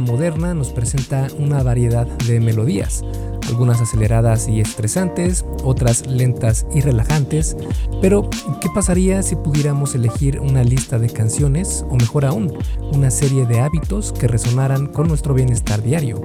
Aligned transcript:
moderna 0.00 0.54
nos 0.54 0.70
presenta 0.70 1.28
una 1.38 1.62
variedad 1.62 2.06
de 2.06 2.40
melodías, 2.40 3.04
algunas 3.52 3.82
aceleradas 3.82 4.48
y 4.48 4.60
estresantes, 4.60 5.44
otras 5.62 6.06
lentas 6.06 6.66
y 6.74 6.80
relajantes, 6.80 7.54
pero 8.00 8.28
¿qué 8.60 8.68
pasaría 8.74 9.22
si 9.22 9.36
pudiéramos 9.36 9.94
elegir 9.94 10.40
una 10.40 10.64
lista 10.64 10.98
de 10.98 11.10
canciones 11.10 11.84
o 11.90 11.96
mejor 11.96 12.24
aún, 12.24 12.52
una 12.92 13.10
serie 13.10 13.44
de 13.44 13.60
hábitos 13.60 14.12
que 14.12 14.26
resonaran 14.26 14.86
con 14.86 15.06
nuestro 15.06 15.34
bienestar 15.34 15.82
diario? 15.82 16.24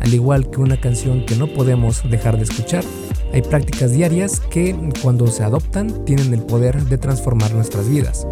Al 0.00 0.12
igual 0.12 0.50
que 0.50 0.60
una 0.60 0.78
canción 0.78 1.24
que 1.24 1.36
no 1.36 1.46
podemos 1.46 2.08
dejar 2.08 2.36
de 2.36 2.44
escuchar, 2.44 2.84
hay 3.32 3.40
prácticas 3.40 3.92
diarias 3.92 4.40
que 4.40 4.76
cuando 5.02 5.26
se 5.26 5.44
adoptan 5.44 6.04
tienen 6.04 6.34
el 6.34 6.42
poder 6.42 6.84
de 6.84 6.98
transformar 6.98 7.54
nuestras 7.54 7.88
vidas. 7.88 8.26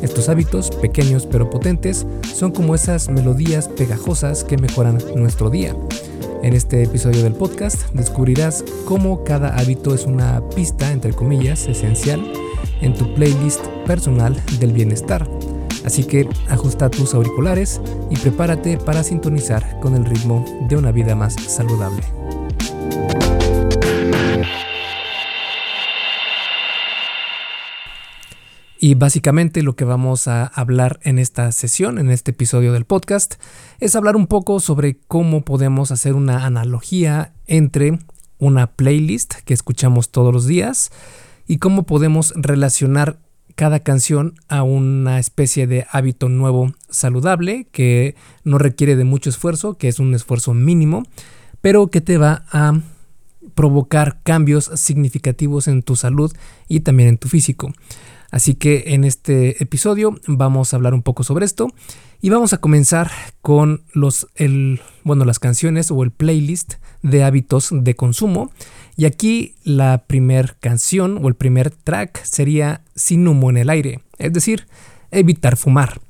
Estos 0.00 0.28
hábitos, 0.28 0.70
pequeños 0.70 1.26
pero 1.26 1.50
potentes, 1.50 2.06
son 2.34 2.50
como 2.50 2.74
esas 2.74 3.10
melodías 3.10 3.68
pegajosas 3.68 4.42
que 4.42 4.56
mejoran 4.56 4.98
nuestro 5.14 5.50
día. 5.50 5.76
En 6.44 6.52
este 6.52 6.82
episodio 6.82 7.22
del 7.22 7.32
podcast 7.32 7.90
descubrirás 7.94 8.66
cómo 8.84 9.24
cada 9.24 9.56
hábito 9.56 9.94
es 9.94 10.04
una 10.04 10.46
pista, 10.50 10.92
entre 10.92 11.14
comillas, 11.14 11.66
esencial 11.68 12.22
en 12.82 12.92
tu 12.92 13.14
playlist 13.14 13.64
personal 13.86 14.36
del 14.60 14.74
bienestar. 14.74 15.26
Así 15.86 16.04
que 16.04 16.28
ajusta 16.50 16.90
tus 16.90 17.14
auriculares 17.14 17.80
y 18.10 18.18
prepárate 18.18 18.76
para 18.76 19.02
sintonizar 19.02 19.80
con 19.80 19.94
el 19.94 20.04
ritmo 20.04 20.44
de 20.68 20.76
una 20.76 20.92
vida 20.92 21.14
más 21.14 21.32
saludable. 21.34 22.02
Y 28.84 28.96
básicamente 28.96 29.62
lo 29.62 29.76
que 29.76 29.86
vamos 29.86 30.28
a 30.28 30.44
hablar 30.44 31.00
en 31.04 31.18
esta 31.18 31.50
sesión, 31.52 31.98
en 31.98 32.10
este 32.10 32.32
episodio 32.32 32.74
del 32.74 32.84
podcast, 32.84 33.36
es 33.80 33.96
hablar 33.96 34.14
un 34.14 34.26
poco 34.26 34.60
sobre 34.60 34.98
cómo 35.08 35.42
podemos 35.42 35.90
hacer 35.90 36.12
una 36.12 36.44
analogía 36.44 37.32
entre 37.46 37.98
una 38.36 38.66
playlist 38.66 39.36
que 39.46 39.54
escuchamos 39.54 40.10
todos 40.10 40.34
los 40.34 40.46
días 40.46 40.92
y 41.46 41.56
cómo 41.56 41.84
podemos 41.84 42.34
relacionar 42.36 43.16
cada 43.54 43.80
canción 43.80 44.34
a 44.48 44.64
una 44.64 45.18
especie 45.18 45.66
de 45.66 45.86
hábito 45.90 46.28
nuevo 46.28 46.74
saludable 46.90 47.66
que 47.72 48.16
no 48.42 48.58
requiere 48.58 48.96
de 48.96 49.04
mucho 49.04 49.30
esfuerzo, 49.30 49.78
que 49.78 49.88
es 49.88 49.98
un 49.98 50.12
esfuerzo 50.12 50.52
mínimo, 50.52 51.04
pero 51.62 51.86
que 51.86 52.02
te 52.02 52.18
va 52.18 52.44
a 52.52 52.78
provocar 53.54 54.20
cambios 54.24 54.70
significativos 54.74 55.68
en 55.68 55.82
tu 55.82 55.96
salud 55.96 56.34
y 56.68 56.80
también 56.80 57.08
en 57.08 57.16
tu 57.16 57.28
físico. 57.28 57.72
Así 58.34 58.56
que 58.56 58.82
en 58.88 59.04
este 59.04 59.62
episodio 59.62 60.18
vamos 60.26 60.72
a 60.72 60.76
hablar 60.76 60.92
un 60.92 61.02
poco 61.04 61.22
sobre 61.22 61.44
esto 61.44 61.68
y 62.20 62.30
vamos 62.30 62.52
a 62.52 62.58
comenzar 62.58 63.08
con 63.42 63.84
los, 63.92 64.26
bueno, 65.04 65.24
las 65.24 65.38
canciones 65.38 65.92
o 65.92 66.02
el 66.02 66.10
playlist 66.10 66.74
de 67.00 67.22
hábitos 67.22 67.68
de 67.70 67.94
consumo. 67.94 68.50
Y 68.96 69.04
aquí 69.04 69.54
la 69.62 70.02
primer 70.08 70.56
canción 70.58 71.20
o 71.22 71.28
el 71.28 71.36
primer 71.36 71.70
track 71.70 72.24
sería 72.24 72.82
Sin 72.96 73.28
humo 73.28 73.50
en 73.50 73.56
el 73.56 73.70
aire, 73.70 74.00
es 74.18 74.32
decir, 74.32 74.66
evitar 75.12 75.56
fumar. 75.56 76.00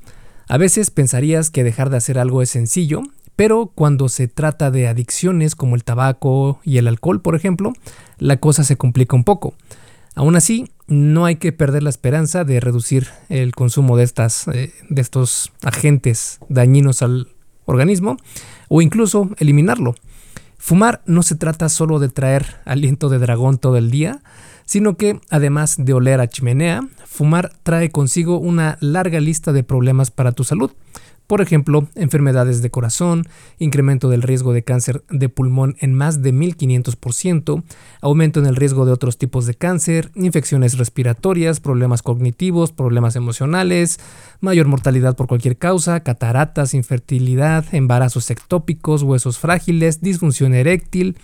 A 0.49 0.57
veces 0.57 0.91
pensarías 0.91 1.51
que 1.51 1.63
dejar 1.63 1.91
de 1.91 1.99
hacer 1.99 2.19
algo 2.19 2.41
es 2.41 2.49
sencillo, 2.49 3.03
pero 3.37 3.71
cuando 3.75 4.09
se 4.09 4.29
trata 4.29 4.71
de 4.71 4.89
adicciones 4.89 5.55
como 5.55 5.75
el 5.75 5.85
tabaco 5.85 6.59
y 6.65 6.79
el 6.79 6.89
alcohol, 6.89 7.21
por 7.21 7.37
ejemplo, 7.37 7.75
la 8.17 8.39
cosa 8.39 8.65
se 8.65 8.79
complica 8.79 9.15
un 9.15 9.25
poco. 9.25 9.53
Aún 10.15 10.37
así, 10.37 10.71
no 10.87 11.25
hay 11.25 11.37
que 11.37 11.53
perder 11.53 11.83
la 11.83 11.91
esperanza 11.91 12.45
de 12.45 12.61
reducir 12.61 13.09
el 13.29 13.55
consumo 13.55 13.97
de, 13.97 14.05
estas, 14.05 14.47
eh, 14.49 14.73
de 14.89 15.03
estos 15.03 15.53
agentes 15.63 16.39
dañinos 16.49 17.03
al 17.03 17.29
organismo 17.65 18.17
o 18.69 18.83
incluso 18.83 19.31
eliminarlo. 19.39 19.95
Fumar 20.59 21.03
no 21.07 21.23
se 21.23 21.35
trata 21.35 21.69
solo 21.69 21.99
de 21.99 22.09
traer 22.09 22.57
aliento 22.65 23.09
de 23.09 23.19
dragón 23.19 23.59
todo 23.59 23.77
el 23.77 23.91
día, 23.91 24.23
sino 24.75 24.97
que 24.97 25.21
además 25.31 25.77
de 25.79 25.93
oler 25.93 26.19
a 26.19 26.27
chimenea, 26.27 26.89
fumar 27.07 27.53
trae 27.63 27.93
consigo 27.93 28.39
una 28.39 28.77
larga 28.81 29.21
lista 29.21 29.53
de 29.53 29.63
problemas 29.63 30.11
para 30.11 30.33
tu 30.33 30.43
salud. 30.43 30.73
Por 31.29 31.41
ejemplo, 31.41 31.87
enfermedades 31.95 32.61
de 32.61 32.73
corazón, 32.73 33.29
incremento 33.61 34.09
del 34.09 34.23
riesgo 34.23 34.53
de 34.53 34.65
cáncer 34.65 35.05
de 35.11 35.29
pulmón 35.29 35.77
en 35.79 35.95
más 35.95 36.23
de 36.23 36.35
1500%, 36.35 37.63
aumento 38.01 38.41
en 38.41 38.47
el 38.47 38.57
riesgo 38.57 38.85
de 38.85 38.91
otros 38.91 39.17
tipos 39.17 39.47
de 39.47 39.55
cáncer, 39.55 40.11
infecciones 40.17 40.77
respiratorias, 40.77 41.61
problemas 41.61 42.03
cognitivos, 42.03 42.73
problemas 42.73 43.15
emocionales, 43.15 44.01
mayor 44.41 44.67
mortalidad 44.67 45.15
por 45.15 45.29
cualquier 45.29 45.57
causa, 45.57 46.01
cataratas, 46.01 46.75
infertilidad, 46.75 47.65
embarazos 47.71 48.29
ectópicos, 48.29 49.05
huesos 49.05 49.39
frágiles, 49.39 50.01
disfunción 50.01 50.53
eréctil 50.53 51.17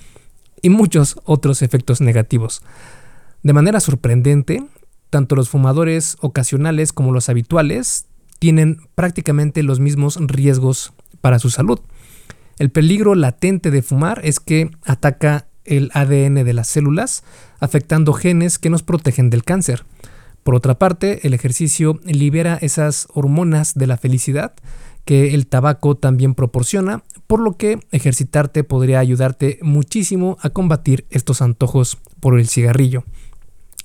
y 0.62 0.70
muchos 0.70 1.16
otros 1.24 1.62
efectos 1.62 2.00
negativos. 2.00 2.62
De 3.42 3.52
manera 3.54 3.80
sorprendente, 3.80 4.64
tanto 5.08 5.34
los 5.34 5.48
fumadores 5.48 6.16
ocasionales 6.20 6.92
como 6.92 7.12
los 7.12 7.28
habituales 7.28 8.06
tienen 8.38 8.80
prácticamente 8.94 9.62
los 9.62 9.80
mismos 9.80 10.18
riesgos 10.20 10.92
para 11.20 11.38
su 11.38 11.50
salud. 11.50 11.80
El 12.58 12.70
peligro 12.70 13.14
latente 13.14 13.70
de 13.70 13.82
fumar 13.82 14.20
es 14.24 14.40
que 14.40 14.70
ataca 14.84 15.46
el 15.64 15.90
ADN 15.94 16.44
de 16.44 16.52
las 16.52 16.68
células, 16.68 17.24
afectando 17.60 18.12
genes 18.12 18.58
que 18.58 18.70
nos 18.70 18.82
protegen 18.82 19.30
del 19.30 19.44
cáncer. 19.44 19.84
Por 20.42 20.54
otra 20.54 20.78
parte, 20.78 21.26
el 21.26 21.32
ejercicio 21.32 22.00
libera 22.04 22.58
esas 22.60 23.08
hormonas 23.14 23.74
de 23.74 23.86
la 23.86 23.96
felicidad 23.96 24.52
que 25.04 25.34
el 25.34 25.46
tabaco 25.46 25.96
también 25.96 26.34
proporciona, 26.34 27.02
por 27.26 27.40
lo 27.40 27.56
que 27.56 27.80
ejercitarte 27.90 28.64
podría 28.64 29.00
ayudarte 29.00 29.58
muchísimo 29.62 30.36
a 30.40 30.50
combatir 30.50 31.06
estos 31.10 31.42
antojos 31.42 31.98
por 32.20 32.38
el 32.38 32.48
cigarrillo. 32.48 33.04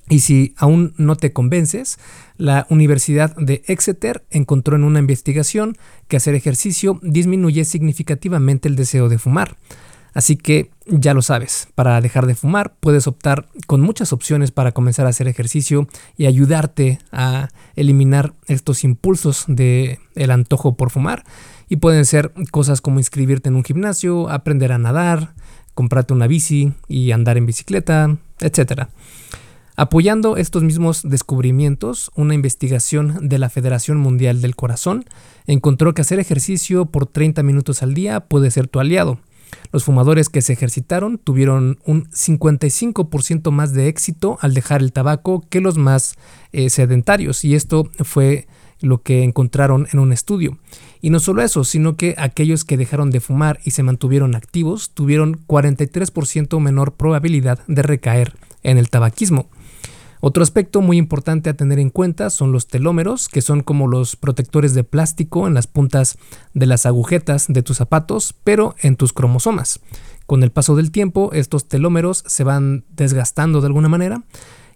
Y 0.08 0.20
si 0.20 0.54
aún 0.56 0.94
no 0.98 1.16
te 1.16 1.32
convences, 1.32 1.98
la 2.36 2.66
Universidad 2.70 3.34
de 3.36 3.62
Exeter 3.66 4.24
encontró 4.30 4.76
en 4.76 4.84
una 4.84 5.00
investigación 5.00 5.76
que 6.06 6.16
hacer 6.16 6.34
ejercicio 6.34 7.00
disminuye 7.02 7.64
significativamente 7.64 8.68
el 8.68 8.76
deseo 8.76 9.08
de 9.08 9.18
fumar. 9.18 9.56
Así 10.16 10.36
que 10.36 10.70
ya 10.86 11.12
lo 11.12 11.20
sabes, 11.20 11.68
para 11.74 12.00
dejar 12.00 12.24
de 12.24 12.34
fumar 12.34 12.74
puedes 12.80 13.06
optar 13.06 13.48
con 13.66 13.82
muchas 13.82 14.14
opciones 14.14 14.50
para 14.50 14.72
comenzar 14.72 15.04
a 15.04 15.10
hacer 15.10 15.28
ejercicio 15.28 15.88
y 16.16 16.24
ayudarte 16.24 17.00
a 17.12 17.50
eliminar 17.74 18.32
estos 18.46 18.82
impulsos 18.82 19.44
de 19.46 19.98
el 20.14 20.30
antojo 20.30 20.74
por 20.74 20.88
fumar 20.88 21.24
y 21.68 21.76
pueden 21.76 22.06
ser 22.06 22.32
cosas 22.50 22.80
como 22.80 22.98
inscribirte 22.98 23.50
en 23.50 23.56
un 23.56 23.64
gimnasio, 23.64 24.30
aprender 24.30 24.72
a 24.72 24.78
nadar, 24.78 25.34
comprarte 25.74 26.14
una 26.14 26.26
bici 26.28 26.72
y 26.88 27.10
andar 27.10 27.36
en 27.36 27.44
bicicleta, 27.44 28.16
etcétera. 28.40 28.88
Apoyando 29.78 30.38
estos 30.38 30.62
mismos 30.62 31.02
descubrimientos, 31.02 32.10
una 32.14 32.32
investigación 32.32 33.28
de 33.28 33.38
la 33.38 33.50
Federación 33.50 33.98
Mundial 33.98 34.40
del 34.40 34.56
Corazón 34.56 35.04
encontró 35.46 35.92
que 35.92 36.00
hacer 36.00 36.18
ejercicio 36.18 36.86
por 36.86 37.04
30 37.04 37.42
minutos 37.42 37.82
al 37.82 37.92
día 37.92 38.20
puede 38.20 38.50
ser 38.50 38.68
tu 38.68 38.80
aliado. 38.80 39.20
Los 39.72 39.84
fumadores 39.84 40.30
que 40.30 40.40
se 40.40 40.54
ejercitaron 40.54 41.18
tuvieron 41.18 41.78
un 41.84 42.10
55% 42.10 43.50
más 43.50 43.74
de 43.74 43.88
éxito 43.88 44.38
al 44.40 44.54
dejar 44.54 44.80
el 44.80 44.94
tabaco 44.94 45.44
que 45.50 45.60
los 45.60 45.76
más 45.76 46.16
eh, 46.52 46.70
sedentarios 46.70 47.44
y 47.44 47.54
esto 47.54 47.90
fue 48.02 48.46
lo 48.80 49.02
que 49.02 49.24
encontraron 49.24 49.88
en 49.92 49.98
un 49.98 50.10
estudio. 50.10 50.58
Y 51.02 51.10
no 51.10 51.20
solo 51.20 51.42
eso, 51.42 51.64
sino 51.64 51.96
que 51.96 52.14
aquellos 52.16 52.64
que 52.64 52.78
dejaron 52.78 53.10
de 53.10 53.20
fumar 53.20 53.60
y 53.64 53.72
se 53.72 53.82
mantuvieron 53.82 54.34
activos 54.34 54.90
tuvieron 54.94 55.46
43% 55.46 56.60
menor 56.60 56.94
probabilidad 56.94 57.60
de 57.66 57.82
recaer 57.82 58.32
en 58.62 58.78
el 58.78 58.88
tabaquismo. 58.88 59.50
Otro 60.28 60.42
aspecto 60.42 60.80
muy 60.80 60.96
importante 60.96 61.50
a 61.50 61.54
tener 61.54 61.78
en 61.78 61.88
cuenta 61.88 62.30
son 62.30 62.50
los 62.50 62.66
telómeros, 62.66 63.28
que 63.28 63.42
son 63.42 63.62
como 63.62 63.86
los 63.86 64.16
protectores 64.16 64.74
de 64.74 64.82
plástico 64.82 65.46
en 65.46 65.54
las 65.54 65.68
puntas 65.68 66.18
de 66.52 66.66
las 66.66 66.84
agujetas 66.84 67.46
de 67.46 67.62
tus 67.62 67.76
zapatos, 67.76 68.34
pero 68.42 68.74
en 68.80 68.96
tus 68.96 69.12
cromosomas. 69.12 69.78
Con 70.26 70.42
el 70.42 70.50
paso 70.50 70.74
del 70.74 70.90
tiempo, 70.90 71.30
estos 71.32 71.68
telómeros 71.68 72.24
se 72.26 72.42
van 72.42 72.84
desgastando 72.88 73.60
de 73.60 73.68
alguna 73.68 73.88
manera 73.88 74.24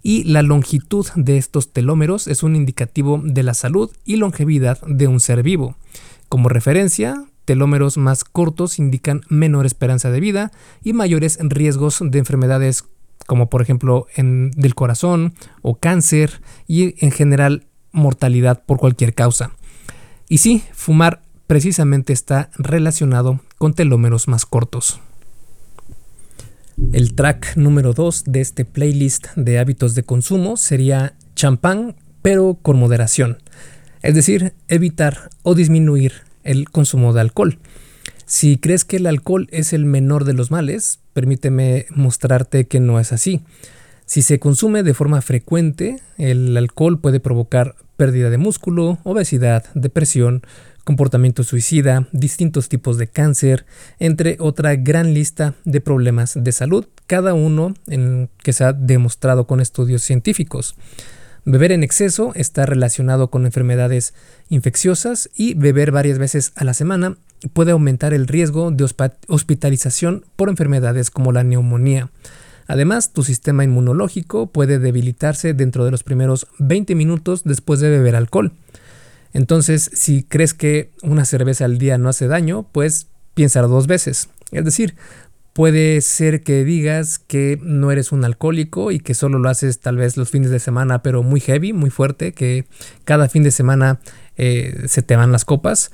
y 0.05 0.23
la 0.23 0.43
longitud 0.43 1.09
de 1.17 1.37
estos 1.37 1.73
telómeros 1.73 2.29
es 2.29 2.45
un 2.45 2.55
indicativo 2.55 3.21
de 3.21 3.43
la 3.43 3.55
salud 3.55 3.91
y 4.05 4.19
longevidad 4.19 4.81
de 4.87 5.09
un 5.09 5.19
ser 5.19 5.43
vivo. 5.43 5.75
Como 6.29 6.49
referencia, 6.49 7.25
telómeros 7.45 7.97
más 7.97 8.23
cortos 8.23 8.79
indican 8.79 9.23
menor 9.29 9.67
esperanza 9.67 10.13
de 10.13 10.21
vida 10.21 10.53
y 10.85 10.93
mayores 10.93 11.41
riesgos 11.43 11.99
de 12.01 12.21
enfermedades 12.21 12.85
como 13.31 13.49
por 13.49 13.63
ejemplo 13.63 14.09
del 14.17 14.75
corazón 14.75 15.35
o 15.63 15.77
cáncer 15.77 16.43
y 16.67 16.97
en 16.99 17.13
general 17.13 17.69
mortalidad 17.93 18.65
por 18.67 18.79
cualquier 18.79 19.15
causa. 19.15 19.53
Y 20.29 20.39
sí, 20.39 20.65
fumar 20.73 21.23
precisamente 21.47 22.13
está 22.13 22.51
relacionado 22.57 23.39
con 23.57 23.73
telómeros 23.73 24.27
más 24.27 24.47
cortos. 24.47 24.99
El 26.93 27.15
track 27.15 27.57
número 27.57 27.93
2 27.93 28.25
de 28.27 28.41
este 28.41 28.65
playlist 28.65 29.29
de 29.37 29.61
hábitos 29.61 29.95
de 29.95 30.03
consumo 30.03 30.57
sería 30.57 31.15
champán, 31.37 31.95
pero 32.23 32.59
con 32.61 32.81
moderación. 32.81 33.39
Es 34.03 34.17
decir, 34.17 34.55
evitar 34.67 35.31
o 35.45 35.55
disminuir 35.55 36.15
el 36.43 36.69
consumo 36.69 37.13
de 37.13 37.21
alcohol. 37.21 37.61
Si 38.31 38.59
crees 38.59 38.85
que 38.85 38.99
el 38.99 39.09
alcohol 39.09 39.49
es 39.51 39.73
el 39.73 39.85
menor 39.85 40.25
de 40.25 40.35
los 40.35 40.53
males, 40.53 41.01
permíteme 41.15 41.87
mostrarte 41.91 42.69
que 42.69 42.79
no 42.79 43.01
es 43.01 43.13
así. 43.13 43.41
Si 44.07 44.23
se 44.23 44.39
consume 44.39 44.85
de 44.85 44.95
forma 44.95 45.21
frecuente, 45.21 46.01
el 46.17 46.57
alcohol 46.57 47.01
puede 47.01 47.19
provocar 47.19 47.75
pérdida 47.97 48.31
de 48.31 48.39
músculo, 48.39 48.99
obesidad, 49.03 49.65
depresión, 49.75 50.43
comportamiento 50.85 51.43
suicida, 51.43 52.07
distintos 52.13 52.69
tipos 52.69 52.99
de 52.99 53.09
cáncer, 53.09 53.67
entre 53.99 54.37
otra 54.39 54.77
gran 54.77 55.13
lista 55.13 55.55
de 55.65 55.81
problemas 55.81 56.39
de 56.41 56.53
salud, 56.53 56.87
cada 57.09 57.35
uno 57.35 57.75
en 57.89 58.31
que 58.45 58.53
se 58.53 58.63
ha 58.63 58.73
demostrado 58.73 59.49
con 59.49 59.59
estudios 59.59 60.03
científicos. 60.03 60.77
Beber 61.45 61.73
en 61.73 61.83
exceso 61.83 62.31
está 62.37 62.65
relacionado 62.65 63.29
con 63.29 63.45
enfermedades 63.45 64.15
infecciosas 64.51 65.31
y 65.35 65.55
beber 65.55 65.91
varias 65.91 66.21
veces 66.21 66.53
a 66.55 66.63
la 66.63 66.75
semana 66.75 67.17
puede 67.53 67.73
aumentar 67.73 68.15
el 68.15 68.27
riesgo 68.27 68.71
de 68.71 68.87
hospitalización 69.29 70.25
por 70.37 70.49
enfermedades 70.49 71.11
como 71.11 71.33
la 71.33 71.43
neumonía. 71.43 72.11
Además, 72.67 73.13
tu 73.13 73.25
sistema 73.25 73.65
inmunológico 73.65 74.47
puede 74.47 74.79
debilitarse 74.79 75.55
dentro 75.55 75.85
de 75.85 75.91
los 75.91 76.05
primeros 76.05 76.47
20 76.59 76.95
minutos 76.95 77.43
después 77.45 77.81
de 77.81 77.91
beber 77.91 78.15
alcohol. 78.15 78.53
Entonces, 79.33 79.91
si 79.93 80.23
crees 80.23 80.55
que 80.55 80.91
una 81.03 81.25
cerveza 81.25 81.65
al 81.65 81.79
día 81.79 81.99
no 81.99 82.09
hace 82.09 82.27
daño, 82.27 82.67
pues 82.71 83.09
piénsalo 83.35 83.69
dos 83.69 83.87
veces. 83.87 84.29
Es 84.53 84.65
decir, 84.65 84.95
puede 85.53 86.01
ser 86.01 86.43
que 86.43 86.65
digas 86.65 87.19
que 87.19 87.59
no 87.63 87.91
eres 87.91 88.13
un 88.13 88.25
alcohólico 88.25 88.91
y 88.91 89.01
que 89.01 89.15
solo 89.15 89.39
lo 89.39 89.49
haces 89.49 89.81
tal 89.81 89.97
vez 89.97 90.17
los 90.17 90.31
fines 90.31 90.51
de 90.51 90.59
semana, 90.59 91.03
pero 91.03 91.23
muy 91.23 91.41
heavy, 91.41 91.73
muy 91.73 91.91
fuerte, 91.91 92.33
que 92.33 92.67
cada 93.05 93.29
fin 93.29 93.43
de 93.43 93.51
semana 93.51 94.01
eh, 94.37 94.85
se 94.87 95.03
te 95.03 95.17
van 95.17 95.33
las 95.33 95.45
copas. 95.45 95.91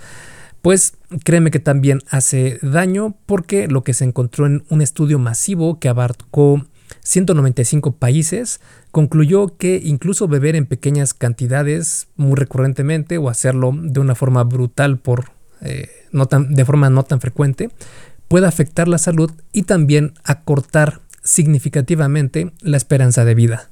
Pues 0.67 0.95
créeme 1.23 1.53
que 1.53 1.61
también 1.61 2.01
hace 2.11 2.59
daño 2.61 3.15
porque 3.27 3.69
lo 3.69 3.85
que 3.85 3.95
se 3.95 4.03
encontró 4.03 4.47
en 4.47 4.65
un 4.69 4.83
estudio 4.83 5.17
masivo 5.21 5.79
que 5.79 5.89
abarcó 5.89 6.67
195 7.05 7.93
países 7.93 8.61
concluyó 8.91 9.57
que 9.59 9.81
incluso 9.85 10.27
beber 10.27 10.57
en 10.57 10.67
pequeñas 10.67 11.15
cantidades 11.15 12.09
muy 12.17 12.35
recurrentemente 12.35 13.17
o 13.17 13.29
hacerlo 13.29 13.73
de 13.81 14.01
una 14.01 14.17
forma 14.17 14.43
brutal 14.43 14.99
por 14.99 15.31
eh, 15.61 15.89
de 16.11 16.65
forma 16.65 16.91
no 16.91 17.05
tan 17.05 17.21
frecuente 17.21 17.71
puede 18.27 18.49
afectar 18.49 18.89
la 18.89 18.99
salud 18.99 19.31
y 19.53 19.63
también 19.63 20.15
acortar 20.25 21.01
significativamente 21.23 22.51
la 22.61 22.77
esperanza 22.77 23.25
de 23.25 23.37
vida. 23.37 23.71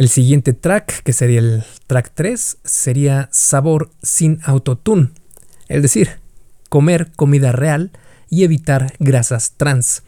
El 0.00 0.08
siguiente 0.08 0.54
track, 0.54 1.02
que 1.02 1.12
sería 1.12 1.40
el 1.40 1.62
track 1.86 2.12
3, 2.14 2.56
sería 2.64 3.28
sabor 3.32 3.90
sin 4.02 4.40
autotune, 4.44 5.10
es 5.68 5.82
decir, 5.82 6.20
comer 6.70 7.12
comida 7.16 7.52
real 7.52 7.90
y 8.30 8.44
evitar 8.44 8.94
grasas 8.98 9.52
trans. 9.58 10.02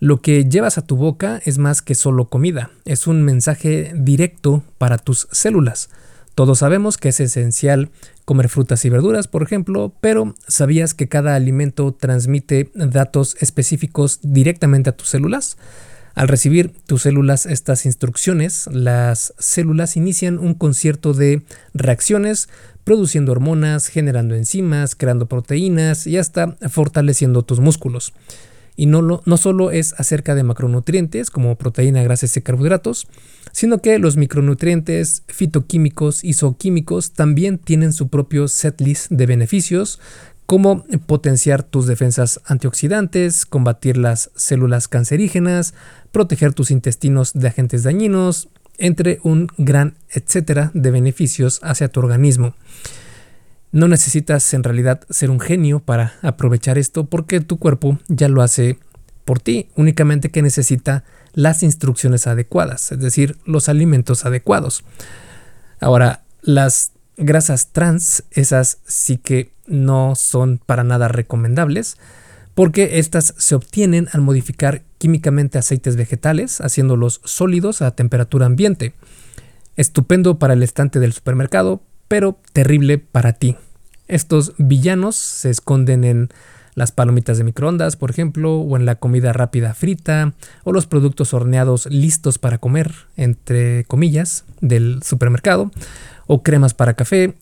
Lo 0.00 0.20
que 0.20 0.46
llevas 0.46 0.78
a 0.78 0.84
tu 0.84 0.96
boca 0.96 1.40
es 1.44 1.58
más 1.58 1.80
que 1.80 1.94
solo 1.94 2.24
comida, 2.24 2.72
es 2.84 3.06
un 3.06 3.22
mensaje 3.22 3.92
directo 3.94 4.64
para 4.78 4.98
tus 4.98 5.28
células. 5.30 5.90
Todos 6.34 6.58
sabemos 6.58 6.98
que 6.98 7.10
es 7.10 7.20
esencial 7.20 7.90
comer 8.24 8.48
frutas 8.48 8.84
y 8.84 8.90
verduras, 8.90 9.28
por 9.28 9.44
ejemplo, 9.44 9.94
pero 10.00 10.34
¿sabías 10.48 10.92
que 10.92 11.06
cada 11.06 11.36
alimento 11.36 11.94
transmite 11.94 12.72
datos 12.74 13.36
específicos 13.38 14.18
directamente 14.24 14.90
a 14.90 14.96
tus 14.96 15.08
células? 15.10 15.56
Al 16.14 16.28
recibir 16.28 16.72
tus 16.86 17.02
células 17.02 17.46
estas 17.46 17.86
instrucciones, 17.86 18.68
las 18.72 19.32
células 19.38 19.96
inician 19.96 20.38
un 20.38 20.54
concierto 20.54 21.14
de 21.14 21.42
reacciones, 21.72 22.48
produciendo 22.84 23.32
hormonas, 23.32 23.86
generando 23.86 24.34
enzimas, 24.34 24.94
creando 24.94 25.26
proteínas 25.26 26.06
y 26.06 26.18
hasta 26.18 26.56
fortaleciendo 26.68 27.42
tus 27.42 27.60
músculos. 27.60 28.12
Y 28.76 28.86
no, 28.86 29.20
solo 29.36 29.70
es 29.70 29.94
acerca 29.98 30.34
de 30.34 30.42
macronutrientes 30.42 31.30
como 31.30 31.56
proteína, 31.56 32.02
grasas 32.02 32.34
y 32.36 32.40
carbohidratos, 32.40 33.08
sino 33.52 33.82
que 33.82 33.98
los 33.98 34.16
micronutrientes 34.16 35.22
fitoquímicos 35.28 36.24
y 36.24 36.32
zooquímicos 36.32 37.12
también 37.12 37.58
tienen 37.58 37.92
su 37.92 38.08
propio 38.08 38.48
setlist 38.48 39.10
de 39.10 39.26
beneficios, 39.26 40.00
como 40.50 40.82
potenciar 41.06 41.62
tus 41.62 41.86
defensas 41.86 42.40
antioxidantes, 42.44 43.46
combatir 43.46 43.96
las 43.96 44.32
células 44.34 44.88
cancerígenas, 44.88 45.74
proteger 46.10 46.54
tus 46.54 46.72
intestinos 46.72 47.34
de 47.34 47.46
agentes 47.46 47.84
dañinos, 47.84 48.48
entre 48.76 49.20
un 49.22 49.46
gran 49.58 49.94
etcétera 50.08 50.72
de 50.74 50.90
beneficios 50.90 51.60
hacia 51.62 51.86
tu 51.86 52.00
organismo. 52.00 52.56
No 53.70 53.86
necesitas 53.86 54.52
en 54.52 54.64
realidad 54.64 55.02
ser 55.08 55.30
un 55.30 55.38
genio 55.38 55.78
para 55.78 56.14
aprovechar 56.20 56.78
esto 56.78 57.04
porque 57.04 57.38
tu 57.40 57.60
cuerpo 57.60 58.00
ya 58.08 58.28
lo 58.28 58.42
hace 58.42 58.76
por 59.24 59.38
ti, 59.38 59.68
únicamente 59.76 60.32
que 60.32 60.42
necesita 60.42 61.04
las 61.32 61.62
instrucciones 61.62 62.26
adecuadas, 62.26 62.90
es 62.90 62.98
decir, 62.98 63.36
los 63.44 63.68
alimentos 63.68 64.26
adecuados. 64.26 64.82
Ahora, 65.78 66.24
las 66.42 66.90
grasas 67.16 67.68
trans, 67.72 68.24
esas 68.30 68.78
sí 68.86 69.18
que 69.18 69.52
no 69.66 70.14
son 70.14 70.58
para 70.64 70.84
nada 70.84 71.08
recomendables, 71.08 71.96
porque 72.54 72.98
estas 72.98 73.34
se 73.38 73.54
obtienen 73.54 74.08
al 74.12 74.20
modificar 74.20 74.82
químicamente 74.98 75.58
aceites 75.58 75.96
vegetales, 75.96 76.60
haciéndolos 76.60 77.20
sólidos 77.24 77.80
a 77.80 77.92
temperatura 77.92 78.46
ambiente. 78.46 78.92
Estupendo 79.76 80.38
para 80.38 80.54
el 80.54 80.62
estante 80.62 81.00
del 81.00 81.12
supermercado, 81.12 81.82
pero 82.08 82.38
terrible 82.52 82.98
para 82.98 83.32
ti. 83.32 83.56
Estos 84.08 84.52
villanos 84.58 85.16
se 85.16 85.50
esconden 85.50 86.04
en 86.04 86.28
las 86.74 86.92
palomitas 86.92 87.38
de 87.38 87.44
microondas, 87.44 87.96
por 87.96 88.10
ejemplo, 88.10 88.56
o 88.56 88.76
en 88.76 88.84
la 88.84 88.96
comida 88.96 89.32
rápida 89.32 89.74
frita, 89.74 90.34
o 90.64 90.72
los 90.72 90.86
productos 90.86 91.32
horneados 91.34 91.86
listos 91.86 92.38
para 92.38 92.58
comer, 92.58 92.92
entre 93.16 93.84
comillas, 93.84 94.44
del 94.60 95.02
supermercado, 95.02 95.70
o 96.32 96.44
cremas 96.44 96.74
para 96.74 96.94
café, 96.94 97.34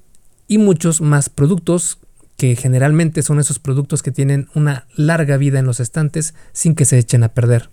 y 0.47 0.57
muchos 0.57 1.03
más 1.03 1.29
productos 1.29 1.99
que 2.39 2.57
generalmente 2.57 3.21
son 3.21 3.39
esos 3.39 3.59
productos 3.59 4.03
que 4.03 4.13
tienen 4.13 4.49
una 4.55 4.87
larga 4.97 5.37
vida 5.37 5.59
en 5.59 5.67
los 5.67 5.79
estantes 5.79 6.33
sin 6.53 6.75
que 6.75 6.87
se 6.87 6.97
echen 6.97 7.23
a 7.23 7.29
perder. 7.29 7.69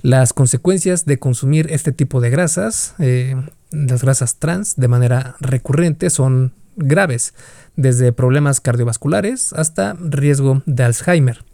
Las 0.00 0.32
consecuencias 0.32 1.04
de 1.04 1.18
consumir 1.18 1.66
este 1.70 1.92
tipo 1.92 2.22
de 2.22 2.30
grasas, 2.30 2.94
eh, 2.98 3.36
las 3.70 4.00
grasas 4.00 4.36
trans, 4.36 4.76
de 4.76 4.88
manera 4.88 5.36
recurrente 5.38 6.08
son 6.08 6.54
graves, 6.76 7.34
desde 7.76 8.14
problemas 8.14 8.62
cardiovasculares 8.62 9.52
hasta 9.52 9.92
riesgo 10.00 10.62
de 10.64 10.84
Alzheimer. 10.84 11.44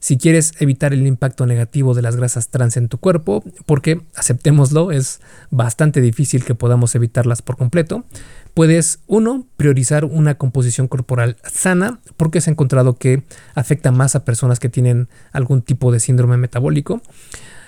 Si 0.00 0.16
quieres 0.16 0.54
evitar 0.58 0.94
el 0.94 1.06
impacto 1.06 1.44
negativo 1.44 1.92
de 1.92 2.00
las 2.00 2.16
grasas 2.16 2.48
trans 2.48 2.78
en 2.78 2.88
tu 2.88 2.96
cuerpo, 2.96 3.44
porque 3.66 4.00
aceptémoslo, 4.14 4.92
es 4.92 5.20
bastante 5.50 6.00
difícil 6.00 6.42
que 6.42 6.54
podamos 6.54 6.94
evitarlas 6.94 7.42
por 7.42 7.58
completo, 7.58 8.06
puedes, 8.54 9.00
uno, 9.06 9.46
priorizar 9.58 10.06
una 10.06 10.36
composición 10.36 10.88
corporal 10.88 11.36
sana, 11.44 12.00
porque 12.16 12.40
se 12.40 12.48
ha 12.48 12.52
encontrado 12.52 12.96
que 12.96 13.24
afecta 13.54 13.92
más 13.92 14.16
a 14.16 14.24
personas 14.24 14.58
que 14.58 14.70
tienen 14.70 15.08
algún 15.32 15.60
tipo 15.60 15.92
de 15.92 16.00
síndrome 16.00 16.38
metabólico. 16.38 17.02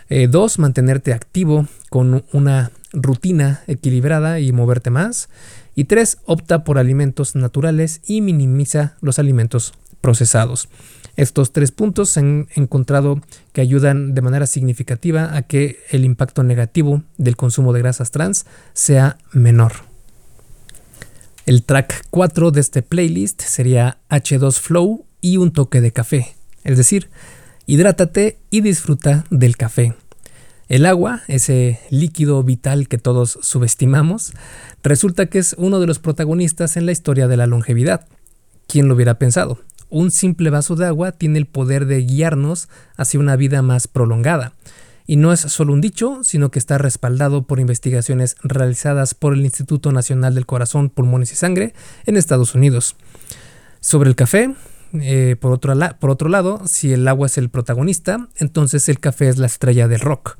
Eh, 0.09 0.27
dos, 0.27 0.59
mantenerte 0.59 1.13
activo 1.13 1.67
con 1.91 2.25
una 2.33 2.73
rutina 2.95 3.61
equilibrada 3.67 4.41
y 4.41 4.53
moverte 4.53 4.89
más. 4.89 5.29
Y 5.75 5.85
tres, 5.85 6.17
opta 6.25 6.65
por 6.65 6.79
alimentos 6.79 7.37
naturales 7.37 8.01
y 8.07 8.23
minimiza 8.23 8.97
los 9.03 9.19
alimentos 9.19 9.75
procesados. 10.01 10.69
Estos 11.17 11.53
tres 11.53 11.73
puntos 11.73 12.11
se 12.11 12.21
han 12.21 12.49
encontrado 12.55 13.21
que 13.53 13.61
ayudan 13.61 14.15
de 14.15 14.23
manera 14.23 14.47
significativa 14.47 15.37
a 15.37 15.43
que 15.43 15.79
el 15.91 16.05
impacto 16.05 16.43
negativo 16.43 17.03
del 17.19 17.37
consumo 17.37 17.73
de 17.73 17.81
grasas 17.81 18.11
trans 18.11 18.47
sea 18.73 19.19
menor. 19.33 19.73
El 21.45 21.65
track 21.65 22.07
4 22.11 22.51
de 22.51 22.61
este 22.61 22.83
playlist 22.83 23.43
sería 23.43 23.99
H2 24.09 24.59
Flow 24.59 25.05
y 25.21 25.37
un 25.37 25.53
toque 25.53 25.81
de 25.81 25.93
café, 25.93 26.35
es 26.65 26.77
decir, 26.77 27.11
hidrátate 27.67 28.39
y 28.51 28.61
disfruta 28.61 29.25
del 29.31 29.57
café. 29.57 29.95
El 30.69 30.87
agua, 30.87 31.23
ese 31.29 31.81
líquido 31.91 32.43
vital 32.43 32.89
que 32.89 32.97
todos 32.97 33.39
subestimamos, 33.43 34.33
resulta 34.83 35.27
que 35.27 35.39
es 35.39 35.55
uno 35.59 35.81
de 35.81 35.87
los 35.87 35.99
protagonistas 35.99 36.79
en 36.79 36.87
la 36.87 36.93
historia 36.93 37.29
de 37.29 37.37
la 37.37 37.47
longevidad. 37.47 38.07
¿Quién 38.69 38.89
lo 38.89 38.95
hubiera 38.95 39.19
pensado? 39.19 39.59
Un 39.93 40.11
simple 40.11 40.49
vaso 40.49 40.75
de 40.75 40.87
agua 40.87 41.13
tiene 41.13 41.39
el 41.39 41.45
poder 41.45 41.85
de 41.85 42.01
guiarnos 42.01 42.71
hacia 42.97 43.21
una 43.21 43.37
vida 43.37 43.61
más 43.61 43.89
prolongada. 43.89 44.55
Y 45.07 45.17
no 45.17 45.35
es 45.35 45.41
solo 45.41 45.75
un 45.75 45.83
dicho, 45.83 46.21
sino 46.25 46.51
que 46.51 46.59
está 46.59 46.79
respaldado 46.79 47.43
por 47.43 47.61
investigaciones 47.61 48.37
realizadas 48.43 49.13
por 49.13 49.35
el 49.35 49.43
Instituto 49.43 49.93
Nacional 49.93 50.35
del 50.35 50.47
Corazón, 50.47 50.89
Pulmones 50.89 51.33
y 51.33 51.35
Sangre 51.35 51.75
en 52.07 52.17
Estados 52.17 52.55
Unidos. 52.55 52.97
Sobre 53.81 54.09
el 54.09 54.17
café, 54.17 54.55
eh, 54.95 55.37
por, 55.39 55.53
otro 55.53 55.75
por 56.01 56.09
otro 56.09 56.31
lado, 56.31 56.63
si 56.65 56.95
el 56.95 57.07
agua 57.07 57.27
es 57.27 57.37
el 57.37 57.51
protagonista, 57.51 58.29
entonces 58.37 58.89
el 58.89 58.99
café 58.99 59.29
es 59.29 59.37
la 59.37 59.47
estrella 59.47 59.89
del 59.89 60.01
rock. 60.01 60.39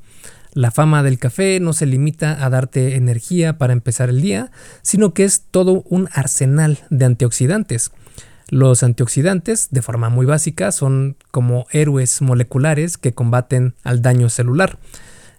La 0.55 0.71
fama 0.71 1.03
del 1.03 1.19
café 1.19 1.59
no 1.59 1.73
se 1.73 1.85
limita 1.85 2.43
a 2.43 2.49
darte 2.49 2.95
energía 2.95 3.59
para 3.59 3.73
empezar 3.73 4.09
el 4.09 4.19
día, 4.19 4.49
sino 4.81 5.13
que 5.13 5.25
es 5.25 5.43
todo 5.51 5.83
un 5.87 6.09
arsenal 6.11 6.79
de 6.89 7.05
antioxidantes. 7.05 7.91
Los 8.53 8.83
antioxidantes, 8.83 9.69
de 9.71 9.81
forma 9.81 10.09
muy 10.09 10.27
básica, 10.27 10.71
son 10.71 11.17
como 11.31 11.65
héroes 11.71 12.21
moleculares 12.21 12.99
que 12.99 13.11
combaten 13.11 13.73
al 13.83 14.03
daño 14.03 14.29
celular. 14.29 14.77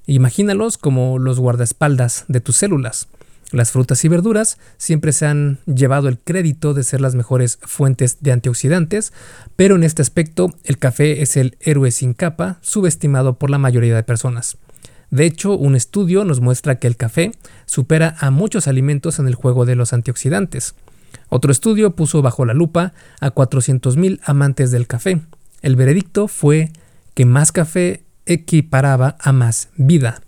Imagínalos 0.06 0.78
como 0.78 1.20
los 1.20 1.38
guardaespaldas 1.38 2.24
de 2.26 2.40
tus 2.40 2.56
células. 2.56 3.06
Las 3.52 3.70
frutas 3.70 4.04
y 4.04 4.08
verduras 4.08 4.58
siempre 4.78 5.12
se 5.12 5.26
han 5.26 5.60
llevado 5.64 6.08
el 6.08 6.18
crédito 6.18 6.74
de 6.74 6.82
ser 6.82 7.00
las 7.00 7.14
mejores 7.14 7.60
fuentes 7.62 8.16
de 8.20 8.32
antioxidantes, 8.32 9.12
pero 9.54 9.76
en 9.76 9.84
este 9.84 10.02
aspecto 10.02 10.52
el 10.64 10.78
café 10.78 11.22
es 11.22 11.36
el 11.36 11.56
héroe 11.60 11.92
sin 11.92 12.14
capa, 12.14 12.58
subestimado 12.62 13.38
por 13.38 13.48
la 13.48 13.58
mayoría 13.58 13.94
de 13.94 14.02
personas. 14.02 14.56
De 15.12 15.24
hecho, 15.24 15.56
un 15.56 15.76
estudio 15.76 16.24
nos 16.24 16.40
muestra 16.40 16.80
que 16.80 16.88
el 16.88 16.96
café 16.96 17.30
supera 17.64 18.16
a 18.18 18.32
muchos 18.32 18.66
alimentos 18.66 19.20
en 19.20 19.28
el 19.28 19.36
juego 19.36 19.66
de 19.66 19.76
los 19.76 19.92
antioxidantes. 19.92 20.74
Otro 21.28 21.52
estudio 21.52 21.94
puso 21.94 22.22
bajo 22.22 22.44
la 22.44 22.54
lupa 22.54 22.92
a 23.20 23.34
400.000 23.34 24.20
amantes 24.24 24.70
del 24.70 24.86
café. 24.86 25.20
El 25.62 25.76
veredicto 25.76 26.28
fue 26.28 26.70
que 27.14 27.24
más 27.24 27.52
café 27.52 28.04
equiparaba 28.26 29.16
a 29.20 29.32
más 29.32 29.68
vida. 29.76 30.22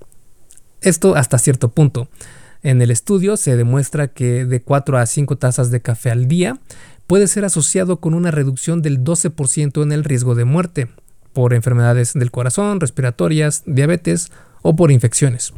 Esto 0.81 1.17
hasta 1.17 1.39
cierto 1.39 1.71
punto. 1.71 2.09
En 2.63 2.83
el 2.83 2.91
estudio 2.91 3.37
se 3.37 3.57
demuestra 3.57 4.09
que 4.09 4.45
de 4.45 4.63
4 4.63 4.99
a 4.99 5.07
5 5.07 5.37
tazas 5.37 5.71
de 5.71 5.83
café 5.83 6.11
al 6.11 6.27
día 6.27 6.59
puede 7.07 7.29
ser 7.29 7.45
asociado 7.45 8.01
con 8.01 8.15
una 8.15 8.31
reducción 8.31 8.83
del 8.83 9.05
12% 9.05 9.83
en 9.83 9.93
el 9.93 10.05
riesgo 10.05 10.35
de 10.35 10.45
muerte 10.45 10.89
por 11.33 11.55
enfermedades 11.55 12.15
del 12.15 12.31
corazón, 12.31 12.81
respiratorias, 12.81 13.63
diabetes 13.67 14.33
o 14.63 14.75
por 14.75 14.91
infecciones. 14.91 15.53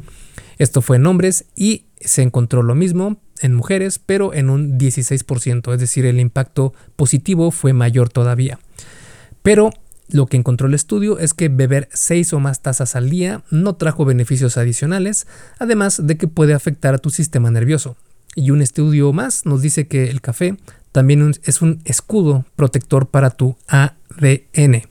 Esto 0.59 0.83
fue 0.83 0.97
en 0.97 1.07
hombres 1.07 1.47
y 1.55 1.87
se 2.01 2.23
encontró 2.23 2.63
lo 2.63 2.75
mismo 2.75 3.21
en 3.43 3.55
mujeres, 3.55 3.99
pero 3.99 4.35
en 4.35 4.51
un 4.51 4.79
16%, 4.79 5.75
es 5.75 5.81
decir, 5.81 6.07
el 6.07 6.21
impacto 6.21 6.73
positivo 6.97 7.51
fue 7.51 7.73
mayor 7.73 8.09
todavía. 8.09 8.59
Pero 9.43 9.71
lo 10.11 10.27
que 10.27 10.37
encontró 10.37 10.69
el 10.69 10.75
estudio 10.75 11.19
es 11.19 11.35
que 11.35 11.49
beber 11.49 11.89
6 11.93 12.33
o 12.33 12.41
más 12.41 12.63
tazas 12.63 12.97
al 12.97 13.11
día 13.11 13.43
no 13.51 13.77
trajo 13.77 14.05
beneficios 14.05 14.57
adicionales, 14.57 15.27
además 15.59 16.07
de 16.07 16.17
que 16.17 16.29
puede 16.29 16.55
afectar 16.55 16.95
a 16.95 16.99
tu 16.99 17.11
sistema 17.11 17.51
nervioso. 17.51 17.97
Y 18.35 18.51
un 18.51 18.63
estudio 18.63 19.13
más 19.13 19.47
nos 19.47 19.63
dice 19.63 19.87
que 19.87 20.11
el 20.11 20.21
café 20.21 20.57
también 20.93 21.35
es 21.43 21.61
un 21.61 21.81
escudo 21.85 22.47
protector 22.57 23.09
para 23.09 23.31
tu 23.31 23.57
ADN. 23.69 24.83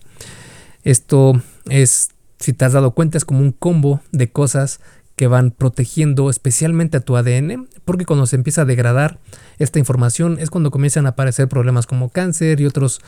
Esto 0.84 1.42
es, 1.70 2.10
si 2.40 2.54
te 2.54 2.66
has 2.66 2.74
dado 2.74 2.92
cuenta, 2.92 3.18
es 3.18 3.26
como 3.26 3.40
un 3.40 3.52
combo 3.52 4.02
de 4.12 4.30
cosas 4.30 4.80
que 5.18 5.28
van 5.28 5.52
protegiendo 5.52 6.30
especialmente 6.30 6.98
a 6.98 7.00
tu 7.02 7.18
ADN, 7.18 7.68
porque 7.84 8.06
cuando 8.06 8.28
se 8.28 8.38
empieza 8.38 8.62
a 8.62 8.66
degradar 8.66 9.20
esta 9.58 9.80
información 9.80 10.38
es 10.40 10.52
cuando 10.52 10.72
comienzan 10.72 11.08
a 11.08 11.10
aparecer 11.10 11.50
problemas 11.50 11.88
como 11.88 12.10
cáncer 12.10 12.62
y 12.62 12.66
otros 12.66 13.02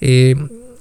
eh, 0.00 0.36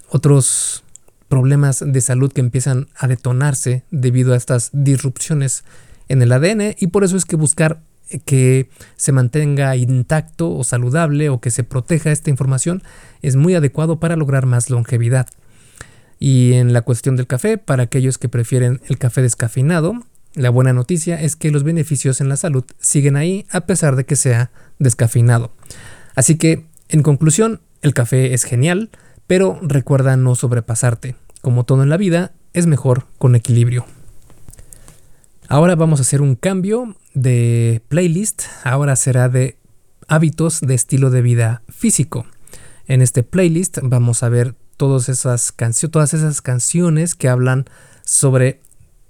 otros 0.10 0.84
problemas 1.28 1.84
de 1.86 2.02
salud 2.02 2.32
que 2.32 2.40
empiezan 2.40 2.88
a 2.96 3.08
detonarse 3.08 3.84
debido 3.90 4.34
a 4.34 4.38
estas 4.38 4.70
disrupciones 4.74 5.66
en 6.08 6.22
el 6.22 6.32
ADN 6.32 6.76
y 6.78 6.88
por 6.88 7.04
eso 7.04 7.18
es 7.18 7.26
que 7.26 7.36
buscar 7.36 7.82
que 8.26 8.70
se 8.96 9.12
mantenga 9.12 9.76
intacto 9.76 10.52
o 10.52 10.64
saludable 10.64 11.30
o 11.30 11.42
que 11.42 11.50
se 11.50 11.64
proteja 11.64 12.12
esta 12.12 12.30
información 12.30 12.84
es 13.24 13.36
muy 13.36 13.56
adecuado 13.56 14.00
para 14.00 14.16
lograr 14.16 14.46
más 14.46 14.70
longevidad. 14.70 15.28
Y 16.20 16.54
en 16.54 16.74
la 16.74 16.84
cuestión 16.84 17.16
del 17.16 17.26
café, 17.26 17.58
para 17.58 17.84
aquellos 17.84 18.20
que 18.20 18.30
prefieren 18.30 18.80
el 18.88 19.00
café 19.00 19.24
descafeinado, 19.24 20.04
la 20.36 20.50
buena 20.50 20.74
noticia 20.74 21.22
es 21.22 21.36
que 21.36 21.52
los 21.52 21.64
beneficios 21.64 22.22
en 22.22 22.30
la 22.30 22.38
salud 22.38 22.66
siguen 22.80 23.16
ahí 23.16 23.46
a 23.52 23.62
pesar 23.62 23.96
de 23.96 24.06
que 24.06 24.16
sea 24.16 24.52
descafeinado. 24.80 25.52
Así 26.14 26.38
que, 26.38 26.66
en 26.90 27.04
conclusión, 27.04 27.62
el 27.82 27.94
café 27.94 28.34
es 28.34 28.44
genial, 28.44 28.90
pero 29.28 29.60
recuerda 29.62 30.18
no 30.18 30.36
sobrepasarte. 30.36 31.16
Como 31.42 31.64
todo 31.64 31.84
en 31.84 31.90
la 31.90 31.98
vida, 31.98 32.34
es 32.54 32.68
mejor 32.68 33.06
con 33.18 33.36
equilibrio. 33.36 33.86
Ahora 35.48 35.76
vamos 35.76 36.00
a 36.00 36.02
hacer 36.02 36.22
un 36.22 36.36
cambio 36.36 36.96
de 37.14 37.82
playlist. 37.88 38.44
Ahora 38.64 38.96
será 38.96 39.30
de 39.30 39.58
hábitos 40.08 40.62
de 40.62 40.74
estilo 40.74 41.12
de 41.12 41.22
vida 41.22 41.62
físico. 41.70 42.26
En 42.88 43.02
este 43.02 43.24
playlist 43.24 43.78
vamos 43.84 44.24
a 44.24 44.30
ver 44.30 44.56
todas 44.78 45.10
esas, 45.10 45.54
todas 45.92 46.14
esas 46.14 46.42
canciones 46.42 47.16
que 47.16 47.30
hablan 47.30 47.66
sobre 48.04 48.62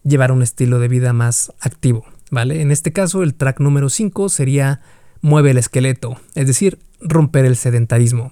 llevar 0.06 0.32
un 0.32 0.42
estilo 0.42 0.80
de 0.80 0.88
vida 0.88 1.12
más 1.12 1.52
activo. 1.60 2.06
¿vale? 2.32 2.62
En 2.62 2.72
este 2.72 2.94
caso, 2.94 3.24
el 3.24 3.34
track 3.34 3.60
número 3.60 3.90
5 3.90 4.30
sería 4.30 4.82
Mueve 5.22 5.52
el 5.52 5.58
esqueleto, 5.58 6.18
es 6.36 6.48
decir, 6.48 6.78
romper 7.02 7.46
el 7.46 7.56
sedentarismo. 7.56 8.32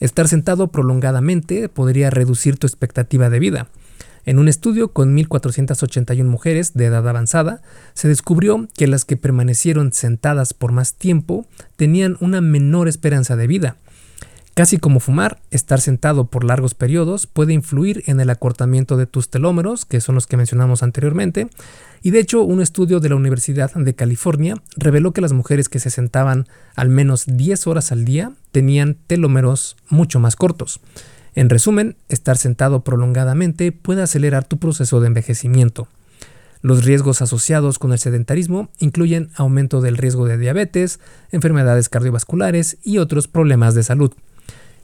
Estar 0.00 0.28
sentado 0.28 0.68
prolongadamente 0.68 1.68
podría 1.68 2.10
reducir 2.10 2.58
tu 2.58 2.66
expectativa 2.66 3.30
de 3.30 3.38
vida. 3.38 3.68
En 4.24 4.40
un 4.40 4.48
estudio 4.48 4.92
con 4.92 5.16
1.481 5.16 6.24
mujeres 6.24 6.74
de 6.74 6.86
edad 6.86 7.08
avanzada, 7.08 7.62
se 7.94 8.08
descubrió 8.08 8.66
que 8.76 8.88
las 8.88 9.04
que 9.04 9.16
permanecieron 9.16 9.92
sentadas 9.92 10.52
por 10.52 10.72
más 10.72 10.94
tiempo 10.94 11.46
tenían 11.76 12.16
una 12.20 12.40
menor 12.40 12.88
esperanza 12.88 13.36
de 13.36 13.46
vida. 13.46 13.76
Casi 14.56 14.78
como 14.78 15.00
fumar, 15.00 15.42
estar 15.50 15.82
sentado 15.82 16.30
por 16.30 16.42
largos 16.42 16.72
periodos 16.72 17.26
puede 17.26 17.52
influir 17.52 18.02
en 18.06 18.20
el 18.20 18.30
acortamiento 18.30 18.96
de 18.96 19.04
tus 19.04 19.28
telómeros, 19.28 19.84
que 19.84 20.00
son 20.00 20.14
los 20.14 20.26
que 20.26 20.38
mencionamos 20.38 20.82
anteriormente, 20.82 21.48
y 22.00 22.10
de 22.10 22.20
hecho, 22.20 22.40
un 22.40 22.62
estudio 22.62 22.98
de 22.98 23.10
la 23.10 23.16
Universidad 23.16 23.74
de 23.74 23.94
California 23.94 24.54
reveló 24.78 25.12
que 25.12 25.20
las 25.20 25.34
mujeres 25.34 25.68
que 25.68 25.78
se 25.78 25.90
sentaban 25.90 26.46
al 26.74 26.88
menos 26.88 27.24
10 27.26 27.66
horas 27.66 27.92
al 27.92 28.06
día 28.06 28.32
tenían 28.50 28.96
telómeros 29.06 29.76
mucho 29.90 30.20
más 30.20 30.36
cortos. 30.36 30.80
En 31.34 31.50
resumen, 31.50 31.96
estar 32.08 32.38
sentado 32.38 32.80
prolongadamente 32.80 33.72
puede 33.72 34.00
acelerar 34.00 34.44
tu 34.44 34.56
proceso 34.56 35.02
de 35.02 35.08
envejecimiento. 35.08 35.86
Los 36.62 36.86
riesgos 36.86 37.20
asociados 37.20 37.78
con 37.78 37.92
el 37.92 37.98
sedentarismo 37.98 38.70
incluyen 38.78 39.28
aumento 39.34 39.82
del 39.82 39.98
riesgo 39.98 40.24
de 40.24 40.38
diabetes, 40.38 40.98
enfermedades 41.30 41.90
cardiovasculares 41.90 42.78
y 42.82 42.96
otros 42.96 43.28
problemas 43.28 43.74
de 43.74 43.82
salud. 43.82 44.14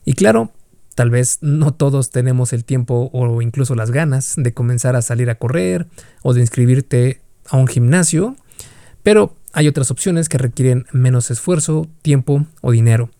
Y 0.04 0.14
claro, 0.14 0.52
Tal 0.94 1.08
vez 1.08 1.38
no 1.40 1.72
todos 1.72 2.10
tenemos 2.10 2.52
el 2.52 2.64
tiempo 2.64 3.10
o 3.12 3.40
incluso 3.40 3.74
las 3.74 3.90
ganas 3.90 4.34
de 4.36 4.52
comenzar 4.52 4.94
a 4.94 5.02
salir 5.02 5.30
a 5.30 5.36
correr 5.36 5.86
o 6.22 6.34
de 6.34 6.42
inscribirte 6.42 7.20
a 7.48 7.56
un 7.56 7.66
gimnasio, 7.66 8.36
pero 9.02 9.34
hay 9.52 9.68
otras 9.68 9.90
opciones 9.90 10.28
que 10.28 10.38
requieren 10.38 10.86
menos 10.92 11.30
esfuerzo, 11.30 11.88
tiempo 12.02 12.46
o 12.60 12.72
dinero. 12.72 13.10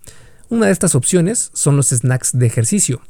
Una 0.51 0.67
de 0.67 0.73
estas 0.73 0.95
opciones 0.95 1.51
son 1.55 1.77
los 1.77 1.89
snacks 1.89 2.39
de 2.39 2.47
ejercicio. 2.47 3.01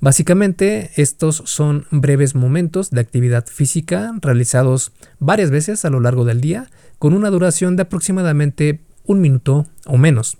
Básicamente, 0.00 0.90
estos 0.96 1.42
son 1.46 1.86
breves 1.90 2.34
momentos 2.34 2.90
de 2.90 3.00
actividad 3.00 3.46
física 3.46 4.12
realizados 4.20 4.92
varias 5.18 5.50
veces 5.50 5.84
a 5.84 5.90
lo 5.90 5.98
largo 5.98 6.24
del 6.24 6.40
día 6.40 6.70
con 6.98 7.14
una 7.14 7.30
duración 7.30 7.74
de 7.74 7.82
aproximadamente 7.82 8.80
un 9.06 9.20
minuto 9.20 9.66
o 9.86 9.96
menos. 9.96 10.38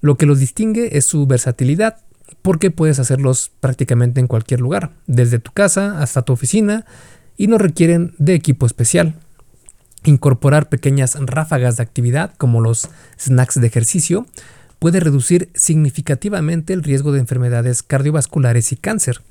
Lo 0.00 0.16
que 0.16 0.26
los 0.26 0.40
distingue 0.40 0.98
es 0.98 1.06
su 1.06 1.26
versatilidad 1.26 1.98
porque 2.42 2.70
puedes 2.70 2.98
hacerlos 2.98 3.50
prácticamente 3.60 4.20
en 4.20 4.26
cualquier 4.26 4.60
lugar, 4.60 4.92
desde 5.06 5.38
tu 5.38 5.52
casa 5.52 6.00
hasta 6.00 6.22
tu 6.22 6.32
oficina, 6.32 6.84
y 7.36 7.46
no 7.46 7.58
requieren 7.58 8.14
de 8.18 8.34
equipo 8.34 8.66
especial. 8.66 9.14
Incorporar 10.04 10.68
pequeñas 10.68 11.16
ráfagas 11.20 11.76
de 11.76 11.82
actividad 11.82 12.34
como 12.36 12.60
los 12.60 12.88
snacks 13.18 13.60
de 13.60 13.66
ejercicio 13.66 14.26
puede 14.78 15.00
reducir 15.00 15.50
significativamente 15.54 16.72
el 16.72 16.82
riesgo 16.82 17.12
de 17.12 17.20
enfermedades 17.20 17.82
cardiovasculares 17.82 18.72
y 18.72 18.76
cáncer. 18.76 19.22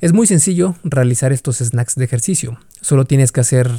Es 0.00 0.12
muy 0.12 0.26
sencillo 0.26 0.76
realizar 0.84 1.32
estos 1.32 1.58
snacks 1.58 1.94
de 1.94 2.04
ejercicio. 2.04 2.58
Solo 2.80 3.06
tienes 3.06 3.32
que 3.32 3.40
hacer 3.40 3.70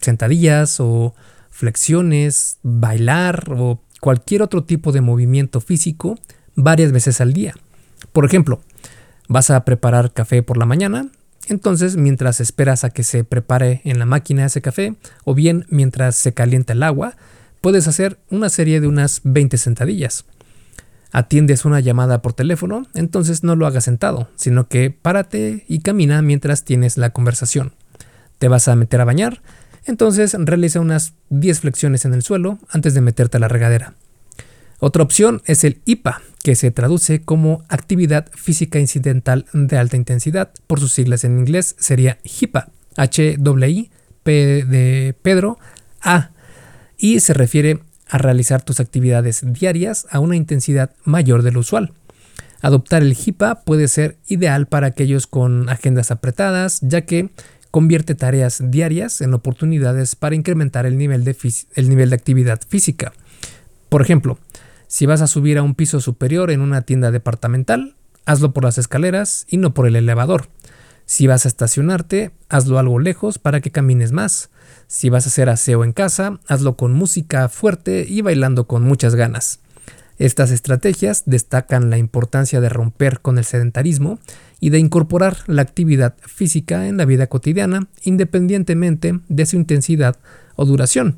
sentadillas 0.00 0.80
o 0.80 1.14
flexiones, 1.50 2.58
bailar 2.62 3.46
o 3.56 3.80
cualquier 4.00 4.42
otro 4.42 4.64
tipo 4.64 4.92
de 4.92 5.00
movimiento 5.00 5.60
físico 5.60 6.18
varias 6.54 6.92
veces 6.92 7.20
al 7.20 7.32
día. 7.32 7.54
Por 8.12 8.24
ejemplo, 8.24 8.60
vas 9.28 9.50
a 9.50 9.64
preparar 9.64 10.12
café 10.12 10.42
por 10.42 10.56
la 10.56 10.66
mañana, 10.66 11.08
entonces 11.48 11.96
mientras 11.96 12.40
esperas 12.40 12.84
a 12.84 12.90
que 12.90 13.04
se 13.04 13.24
prepare 13.24 13.80
en 13.84 13.98
la 13.98 14.06
máquina 14.06 14.46
ese 14.46 14.62
café, 14.62 14.94
o 15.24 15.34
bien 15.34 15.66
mientras 15.68 16.16
se 16.16 16.32
calienta 16.32 16.72
el 16.72 16.82
agua, 16.82 17.16
puedes 17.60 17.88
hacer 17.88 18.18
una 18.30 18.48
serie 18.48 18.80
de 18.80 18.86
unas 18.86 19.20
20 19.24 19.56
sentadillas. 19.56 20.24
Atiendes 21.12 21.64
una 21.64 21.80
llamada 21.80 22.22
por 22.22 22.32
teléfono, 22.32 22.86
entonces 22.94 23.44
no 23.44 23.56
lo 23.56 23.66
hagas 23.66 23.84
sentado, 23.84 24.28
sino 24.34 24.68
que 24.68 24.90
párate 24.90 25.64
y 25.68 25.80
camina 25.80 26.22
mientras 26.22 26.64
tienes 26.64 26.96
la 26.96 27.10
conversación. 27.10 27.72
Te 28.38 28.48
vas 28.48 28.66
a 28.68 28.74
meter 28.74 29.00
a 29.00 29.04
bañar, 29.04 29.40
entonces 29.86 30.34
realiza 30.38 30.80
unas 30.80 31.14
10 31.30 31.60
flexiones 31.60 32.04
en 32.04 32.14
el 32.14 32.22
suelo 32.22 32.58
antes 32.68 32.94
de 32.94 33.00
meterte 33.00 33.36
a 33.36 33.40
la 33.40 33.48
regadera. 33.48 33.94
Otra 34.80 35.02
opción 35.02 35.42
es 35.46 35.64
el 35.64 35.80
IPA, 35.84 36.20
que 36.42 36.54
se 36.56 36.70
traduce 36.70 37.22
como 37.22 37.64
actividad 37.68 38.28
física 38.34 38.78
incidental 38.78 39.46
de 39.52 39.78
alta 39.78 39.96
intensidad. 39.96 40.50
Por 40.66 40.80
sus 40.80 40.92
siglas 40.92 41.24
en 41.24 41.38
inglés 41.38 41.74
sería 41.78 42.18
HIPA, 42.22 42.70
H-I, 42.96 43.90
P 44.22 44.32
de 44.64 45.14
Pedro, 45.22 45.58
A, 46.02 46.30
y 46.98 47.20
se 47.20 47.34
refiere 47.34 47.80
a 48.08 48.18
realizar 48.18 48.62
tus 48.62 48.80
actividades 48.80 49.42
diarias 49.44 50.06
a 50.10 50.20
una 50.20 50.36
intensidad 50.36 50.90
mayor 51.04 51.42
de 51.42 51.52
lo 51.52 51.60
usual. 51.60 51.92
Adoptar 52.60 53.02
el 53.02 53.16
HIPAA 53.16 53.62
puede 53.62 53.88
ser 53.88 54.18
ideal 54.26 54.66
para 54.66 54.88
aquellos 54.88 55.26
con 55.26 55.68
agendas 55.68 56.10
apretadas, 56.10 56.80
ya 56.82 57.02
que 57.02 57.30
convierte 57.70 58.14
tareas 58.14 58.62
diarias 58.70 59.20
en 59.20 59.34
oportunidades 59.34 60.14
para 60.14 60.34
incrementar 60.34 60.86
el 60.86 60.96
nivel 60.96 61.24
de 61.24 62.14
actividad 62.14 62.60
física. 62.68 63.12
Por 63.88 64.00
ejemplo, 64.00 64.38
si 64.94 65.06
vas 65.06 65.22
a 65.22 65.26
subir 65.26 65.58
a 65.58 65.64
un 65.64 65.74
piso 65.74 65.98
superior 66.00 66.52
en 66.52 66.60
una 66.60 66.82
tienda 66.82 67.10
departamental, 67.10 67.96
hazlo 68.26 68.52
por 68.52 68.62
las 68.62 68.78
escaleras 68.78 69.44
y 69.48 69.56
no 69.56 69.74
por 69.74 69.88
el 69.88 69.96
elevador. 69.96 70.50
Si 71.04 71.26
vas 71.26 71.46
a 71.46 71.48
estacionarte, 71.48 72.30
hazlo 72.48 72.78
algo 72.78 73.00
lejos 73.00 73.40
para 73.40 73.60
que 73.60 73.72
camines 73.72 74.12
más. 74.12 74.50
Si 74.86 75.08
vas 75.08 75.26
a 75.26 75.30
hacer 75.30 75.48
aseo 75.48 75.82
en 75.82 75.92
casa, 75.92 76.38
hazlo 76.46 76.76
con 76.76 76.92
música 76.92 77.48
fuerte 77.48 78.06
y 78.08 78.20
bailando 78.20 78.68
con 78.68 78.84
muchas 78.84 79.16
ganas. 79.16 79.58
Estas 80.18 80.52
estrategias 80.52 81.24
destacan 81.26 81.90
la 81.90 81.98
importancia 81.98 82.60
de 82.60 82.68
romper 82.68 83.18
con 83.18 83.36
el 83.36 83.44
sedentarismo 83.44 84.20
y 84.60 84.70
de 84.70 84.78
incorporar 84.78 85.38
la 85.48 85.62
actividad 85.62 86.14
física 86.20 86.86
en 86.86 86.98
la 86.98 87.04
vida 87.04 87.26
cotidiana 87.26 87.88
independientemente 88.04 89.18
de 89.28 89.44
su 89.44 89.56
intensidad 89.56 90.18
o 90.54 90.64
duración. 90.64 91.16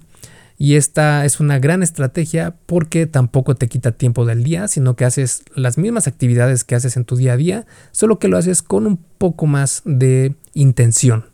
Y 0.59 0.77
esta 0.77 1.25
es 1.25 1.39
una 1.41 1.59
gran 1.59 1.83
estrategia 1.83 2.55
porque 2.67 3.07
tampoco 3.07 3.55
te 3.55 3.69
quita 3.69 3.93
tiempo 3.93 4.25
del 4.25 4.43
día, 4.43 4.69
sino 4.69 4.97
que 4.97 5.05
haces 5.05 5.43
las 5.55 5.77
mismas 5.77 6.07
actividades 6.07 6.65
que 6.65 6.75
haces 6.75 6.97
en 6.97 7.05
tu 7.05 7.17
día 7.17 7.35
a 7.35 7.37
día, 7.37 7.67
solo 7.93 8.19
que 8.19 8.29
lo 8.29 8.39
haces 8.39 8.63
con 8.63 8.87
un 8.87 8.97
poco 9.19 9.47
más 9.47 9.83
de 9.85 10.35
intención. 10.55 11.27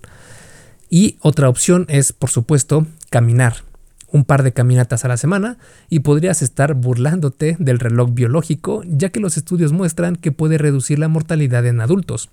Y 0.91 1.17
otra 1.21 1.49
opción 1.49 1.87
es, 1.89 2.13
por 2.13 2.31
supuesto, 2.31 2.87
caminar 3.11 3.65
un 4.13 4.25
par 4.25 4.43
de 4.43 4.53
caminatas 4.53 5.05
a 5.05 5.09
la 5.09 5.17
semana 5.17 5.57
y 5.89 6.01
podrías 6.01 6.43
estar 6.43 6.75
burlándote 6.75 7.57
del 7.59 7.79
reloj 7.79 8.13
biológico, 8.13 8.83
ya 8.87 9.09
que 9.09 9.21
los 9.21 9.37
estudios 9.37 9.73
muestran 9.73 10.17
que 10.17 10.33
puede 10.33 10.59
reducir 10.59 10.99
la 10.99 11.09
mortalidad 11.09 11.65
en 11.67 11.81
adultos. 11.81 12.29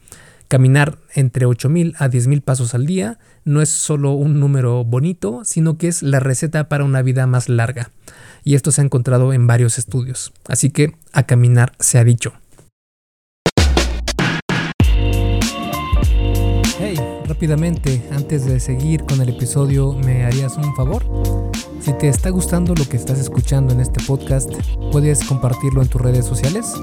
Caminar 0.49 0.97
entre 1.13 1.45
8.000 1.45 1.93
a 1.99 2.09
10.000 2.09 2.41
pasos 2.41 2.73
al 2.73 2.87
día 2.87 3.19
no 3.45 3.61
es 3.61 3.69
solo 3.69 4.13
un 4.13 4.39
número 4.39 4.83
bonito, 4.83 5.41
sino 5.45 5.77
que 5.77 5.87
es 5.87 6.01
la 6.01 6.19
receta 6.19 6.67
para 6.69 6.83
una 6.83 7.03
vida 7.03 7.27
más 7.27 7.49
larga. 7.49 7.91
Y 8.43 8.55
esto 8.55 8.71
se 8.71 8.81
ha 8.81 8.83
encontrado 8.83 9.31
en 9.31 9.45
varios 9.45 9.77
estudios. 9.77 10.33
Así 10.47 10.71
que 10.71 10.95
a 11.13 11.27
caminar 11.27 11.73
se 11.79 11.99
ha 11.99 12.03
dicho. 12.03 12.33
Hey, 16.79 16.95
rápidamente, 17.27 18.01
antes 18.09 18.47
de 18.47 18.59
seguir 18.59 19.03
con 19.03 19.21
el 19.21 19.29
episodio, 19.29 19.93
¿me 19.93 20.25
harías 20.25 20.57
un 20.57 20.75
favor? 20.75 21.05
Si 21.79 21.93
te 21.93 22.09
está 22.09 22.31
gustando 22.31 22.73
lo 22.73 22.89
que 22.89 22.97
estás 22.97 23.19
escuchando 23.19 23.71
en 23.71 23.81
este 23.81 24.03
podcast, 24.03 24.49
puedes 24.91 25.23
compartirlo 25.25 25.83
en 25.83 25.89
tus 25.89 26.01
redes 26.01 26.25
sociales. 26.25 26.73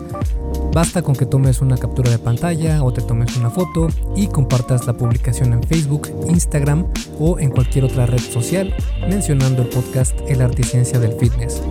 Basta 0.73 1.02
con 1.02 1.14
que 1.14 1.26
tomes 1.26 1.61
una 1.61 1.76
captura 1.76 2.11
de 2.11 2.18
pantalla 2.18 2.82
o 2.82 2.92
te 2.92 3.00
tomes 3.00 3.37
una 3.37 3.50
foto 3.50 3.88
y 4.14 4.26
compartas 4.28 4.87
la 4.87 4.92
publicación 4.92 5.52
en 5.52 5.62
Facebook, 5.62 6.08
Instagram 6.28 6.87
o 7.18 7.38
en 7.38 7.50
cualquier 7.50 7.85
otra 7.85 8.06
red 8.06 8.20
social 8.20 8.75
mencionando 9.08 9.62
el 9.62 9.68
podcast 9.68 10.18
El 10.28 10.42
Arte 10.42 10.62
y 10.62 10.64
Ciencia 10.64 10.99
del 10.99 11.12
Fitness. 11.12 11.62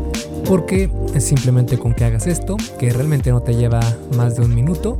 Porque 0.46 0.90
es 1.14 1.24
simplemente 1.24 1.78
con 1.78 1.94
que 1.94 2.06
hagas 2.06 2.28
esto, 2.28 2.58
que 2.80 2.92
realmente 2.92 3.32
no 3.32 3.42
te 3.42 3.56
lleva 3.56 3.82
más 4.16 4.36
de 4.36 4.44
un 4.44 4.54
minuto, 4.54 5.00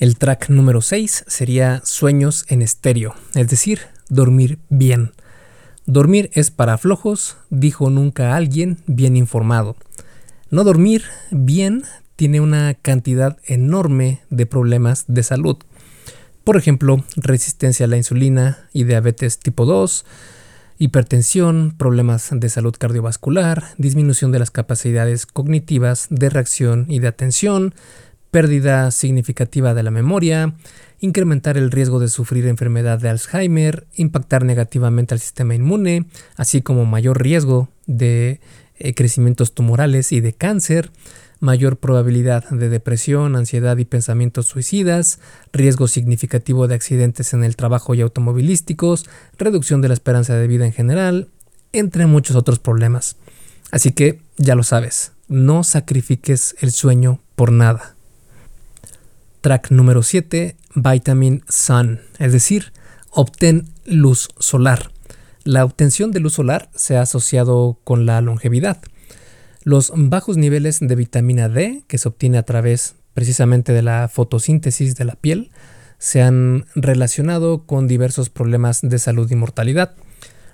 El 0.00 0.16
track 0.16 0.48
número 0.48 0.80
6 0.80 1.24
sería 1.26 1.82
sueños 1.84 2.46
en 2.48 2.62
estéreo, 2.62 3.14
es 3.34 3.50
decir, 3.50 3.80
dormir 4.08 4.58
bien. 4.70 5.12
Dormir 5.84 6.30
es 6.32 6.50
para 6.50 6.78
flojos, 6.78 7.36
dijo 7.50 7.90
nunca 7.90 8.34
alguien 8.34 8.78
bien 8.86 9.14
informado. 9.14 9.76
No 10.48 10.64
dormir 10.64 11.04
bien 11.30 11.84
tiene 12.16 12.40
una 12.40 12.72
cantidad 12.72 13.36
enorme 13.44 14.22
de 14.30 14.46
problemas 14.46 15.04
de 15.06 15.22
salud. 15.22 15.58
Por 16.44 16.56
ejemplo, 16.56 17.04
resistencia 17.16 17.84
a 17.84 17.88
la 17.90 17.98
insulina 17.98 18.70
y 18.72 18.84
diabetes 18.84 19.38
tipo 19.38 19.66
2, 19.66 20.06
hipertensión, 20.78 21.74
problemas 21.76 22.30
de 22.32 22.48
salud 22.48 22.74
cardiovascular, 22.74 23.64
disminución 23.76 24.32
de 24.32 24.38
las 24.38 24.50
capacidades 24.50 25.26
cognitivas 25.26 26.06
de 26.08 26.30
reacción 26.30 26.86
y 26.88 27.00
de 27.00 27.08
atención, 27.08 27.74
pérdida 28.30 28.90
significativa 28.90 29.74
de 29.74 29.82
la 29.82 29.90
memoria, 29.90 30.54
incrementar 31.00 31.56
el 31.56 31.70
riesgo 31.70 31.98
de 31.98 32.08
sufrir 32.08 32.46
enfermedad 32.46 32.98
de 32.98 33.08
Alzheimer, 33.08 33.86
impactar 33.94 34.44
negativamente 34.44 35.14
al 35.14 35.20
sistema 35.20 35.54
inmune, 35.54 36.06
así 36.36 36.62
como 36.62 36.84
mayor 36.84 37.22
riesgo 37.22 37.68
de 37.86 38.40
eh, 38.78 38.94
crecimientos 38.94 39.54
tumorales 39.54 40.12
y 40.12 40.20
de 40.20 40.32
cáncer, 40.32 40.90
mayor 41.40 41.78
probabilidad 41.78 42.48
de 42.50 42.68
depresión, 42.68 43.34
ansiedad 43.34 43.78
y 43.78 43.84
pensamientos 43.86 44.46
suicidas, 44.46 45.18
riesgo 45.52 45.88
significativo 45.88 46.68
de 46.68 46.74
accidentes 46.74 47.32
en 47.32 47.44
el 47.44 47.56
trabajo 47.56 47.94
y 47.94 48.02
automovilísticos, 48.02 49.06
reducción 49.38 49.80
de 49.80 49.88
la 49.88 49.94
esperanza 49.94 50.36
de 50.36 50.46
vida 50.46 50.66
en 50.66 50.72
general, 50.72 51.28
entre 51.72 52.06
muchos 52.06 52.36
otros 52.36 52.58
problemas. 52.58 53.16
Así 53.70 53.92
que 53.92 54.20
ya 54.36 54.54
lo 54.54 54.62
sabes, 54.62 55.12
no 55.28 55.64
sacrifiques 55.64 56.56
el 56.60 56.72
sueño 56.72 57.20
por 57.36 57.52
nada. 57.52 57.94
Track 59.40 59.70
número 59.70 60.02
7, 60.02 60.56
Vitamin 60.74 61.42
Sun, 61.48 62.00
es 62.18 62.32
decir, 62.32 62.72
obtén 63.10 63.68
luz 63.86 64.28
solar. 64.38 64.90
La 65.44 65.64
obtención 65.64 66.12
de 66.12 66.20
luz 66.20 66.34
solar 66.34 66.68
se 66.74 66.98
ha 66.98 67.02
asociado 67.02 67.78
con 67.82 68.04
la 68.04 68.20
longevidad. 68.20 68.82
Los 69.62 69.92
bajos 69.94 70.36
niveles 70.36 70.80
de 70.80 70.94
vitamina 70.94 71.48
D, 71.48 71.84
que 71.88 71.96
se 71.96 72.08
obtiene 72.08 72.36
a 72.36 72.42
través 72.42 72.96
precisamente 73.14 73.72
de 73.72 73.80
la 73.80 74.08
fotosíntesis 74.08 74.94
de 74.96 75.04
la 75.06 75.16
piel, 75.16 75.50
se 75.96 76.20
han 76.20 76.66
relacionado 76.74 77.64
con 77.64 77.88
diversos 77.88 78.28
problemas 78.28 78.80
de 78.82 78.98
salud 78.98 79.30
y 79.30 79.36
mortalidad. 79.36 79.94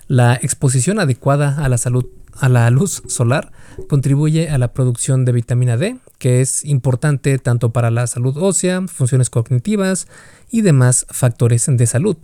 La 0.07 0.35
exposición 0.35 0.99
adecuada 0.99 1.63
a 1.63 1.67
la 1.67 1.77
salud 1.77 2.05
a 2.39 2.47
la 2.47 2.69
luz 2.69 3.03
solar 3.07 3.51
contribuye 3.89 4.49
a 4.49 4.57
la 4.57 4.71
producción 4.71 5.25
de 5.25 5.33
vitamina 5.33 5.75
D, 5.75 5.97
que 6.17 6.39
es 6.39 6.63
importante 6.63 7.37
tanto 7.39 7.71
para 7.71 7.91
la 7.91 8.07
salud 8.07 8.37
ósea, 8.37 8.83
funciones 8.87 9.29
cognitivas 9.29 10.07
y 10.49 10.61
demás 10.61 11.07
factores 11.09 11.65
de 11.67 11.85
salud. 11.85 12.15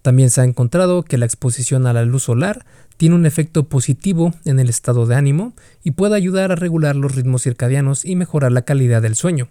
También 0.00 0.30
se 0.30 0.40
ha 0.40 0.44
encontrado 0.44 1.02
que 1.02 1.18
la 1.18 1.26
exposición 1.26 1.86
a 1.86 1.92
la 1.92 2.04
luz 2.04 2.22
solar 2.22 2.64
tiene 2.96 3.16
un 3.16 3.26
efecto 3.26 3.68
positivo 3.68 4.32
en 4.46 4.58
el 4.58 4.70
estado 4.70 5.04
de 5.04 5.16
ánimo 5.16 5.52
y 5.84 5.90
puede 5.90 6.16
ayudar 6.16 6.52
a 6.52 6.56
regular 6.56 6.96
los 6.96 7.14
ritmos 7.14 7.42
circadianos 7.42 8.06
y 8.06 8.16
mejorar 8.16 8.52
la 8.52 8.62
calidad 8.62 9.02
del 9.02 9.16
sueño. 9.16 9.48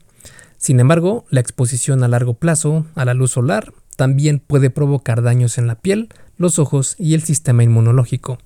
Sin 0.58 0.80
embargo, 0.80 1.26
la 1.30 1.40
exposición 1.40 2.04
a 2.04 2.08
largo 2.08 2.34
plazo 2.34 2.88
a 2.96 3.06
la 3.06 3.14
luz 3.14 3.32
solar 3.32 3.74
también 3.96 4.40
puede 4.40 4.70
provocar 4.70 5.22
daños 5.22 5.58
en 5.58 5.68
la 5.68 5.76
piel, 5.76 6.10
los 6.40 6.58
ojos 6.58 6.96
y 6.98 7.14
el 7.14 7.22
sistema 7.22 7.64
inmunológico. 7.64 8.40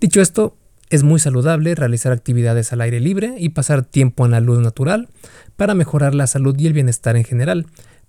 Dicho 0.00 0.20
esto, 0.20 0.56
es 0.88 1.04
muy 1.04 1.20
saludable 1.20 1.76
realizar 1.76 2.10
actividades 2.10 2.72
al 2.72 2.80
aire 2.80 2.98
libre 2.98 3.36
y 3.38 3.50
pasar 3.50 3.84
tiempo 3.84 4.24
en 4.24 4.32
la 4.32 4.40
luz 4.40 4.58
natural 4.58 5.08
para 5.56 5.74
mejorar 5.74 6.16
la 6.16 6.26
salud 6.26 6.58
y 6.58 6.66
el 6.66 6.72
bienestar 6.72 7.16
en 7.16 7.22
general, 7.22 7.66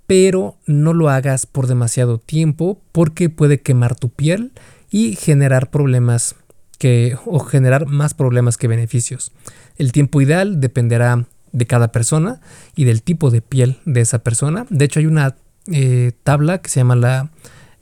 pero 0.08 0.58
no 0.66 0.94
lo 0.94 1.10
hagas 1.10 1.46
por 1.46 1.68
demasiado 1.68 2.18
tiempo 2.18 2.82
porque 2.92 3.30
puede 3.30 3.62
quemar 3.62 3.96
tu 3.96 4.10
piel 4.10 4.52
y 4.90 5.16
generar 5.16 5.70
problemas 5.70 6.36
que 6.80 7.16
o 7.26 7.40
generar 7.40 7.86
más 7.86 8.16
problemas 8.16 8.58
que 8.58 8.68
beneficios. 8.68 9.32
El 9.78 9.92
tiempo 9.92 10.20
ideal 10.22 10.60
dependerá 10.60 11.28
de 11.52 11.68
cada 11.68 11.92
persona 11.92 12.42
y 12.76 12.86
del 12.86 13.04
tipo 13.04 13.30
de 13.30 13.42
piel 13.42 13.78
de 13.86 14.02
esa 14.02 14.20
persona. 14.20 14.66
De 14.70 14.86
hecho 14.86 15.00
hay 15.00 15.06
una 15.06 15.36
eh, 15.72 16.14
tabla 16.24 16.60
que 16.60 16.70
se 16.70 16.80
llama 16.80 16.96
la, 16.96 17.30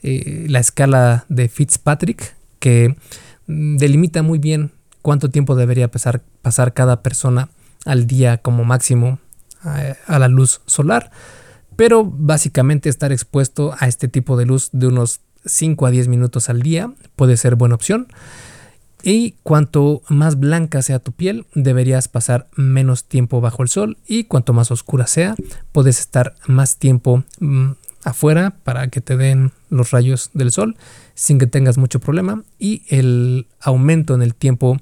eh, 0.04 0.46
la 0.50 0.60
escala 0.60 1.26
de 1.30 1.50
Fitzpatrick 1.50 2.36
que 2.60 2.96
mm, 3.48 3.78
delimita 3.78 4.24
muy 4.24 4.40
bien 4.40 4.72
cuánto 5.02 5.30
tiempo 5.30 5.56
debería 5.56 5.90
pasar, 5.90 6.22
cada 6.74 7.02
persona 7.02 7.50
al 7.86 8.08
día 8.08 8.38
como 8.38 8.66
máximo 8.66 9.20
a, 9.64 9.96
a 10.08 10.20
la 10.20 10.28
luz 10.28 10.62
solar 10.66 11.12
pero 11.80 12.04
básicamente 12.04 12.90
estar 12.90 13.14
expuesto 13.14 13.74
a 13.80 13.88
este 13.88 14.10
tipo 14.10 14.36
de 14.36 14.46
luz 14.46 14.70
de 14.74 14.88
unos 14.88 15.22
5 15.46 15.86
a 15.86 15.92
10 15.92 16.10
minutos 16.10 16.50
al 16.50 16.62
día 16.62 16.92
puede 17.16 17.38
ser 17.38 17.56
buena 17.56 17.76
opción. 17.76 18.08
Y 19.02 19.36
cuanto 19.44 20.02
más 20.10 20.38
blanca 20.38 20.82
sea 20.82 21.00
tu 21.00 21.14
piel, 21.14 21.46
deberías 21.56 22.10
pasar 22.10 22.50
menos 22.58 23.06
tiempo 23.06 23.40
bajo 23.40 23.64
el 23.64 23.70
sol 23.70 23.98
y 24.06 24.26
cuanto 24.26 24.52
más 24.52 24.72
oscura 24.72 25.08
sea, 25.08 25.36
puedes 25.72 26.02
estar 26.02 26.36
más 26.48 26.76
tiempo 26.76 27.24
mm, 27.40 27.72
afuera 28.04 28.56
para 28.64 28.88
que 28.88 29.02
te 29.02 29.18
den 29.18 29.52
los 29.70 29.92
rayos 29.92 30.32
del 30.34 30.52
sol 30.52 30.78
sin 31.16 31.38
que 31.38 31.48
tengas 31.48 31.78
mucho 31.78 32.00
problema 32.00 32.44
y 32.58 32.84
el 32.88 33.48
aumento 33.60 34.16
en 34.16 34.22
el 34.22 34.36
tiempo 34.36 34.78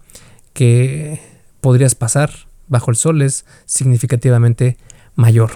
que 0.54 1.20
podrías 1.62 1.96
pasar 1.96 2.32
bajo 2.68 2.92
el 2.92 2.98
sol 2.98 3.22
es 3.22 3.46
significativamente 3.66 4.78
mayor. 5.16 5.52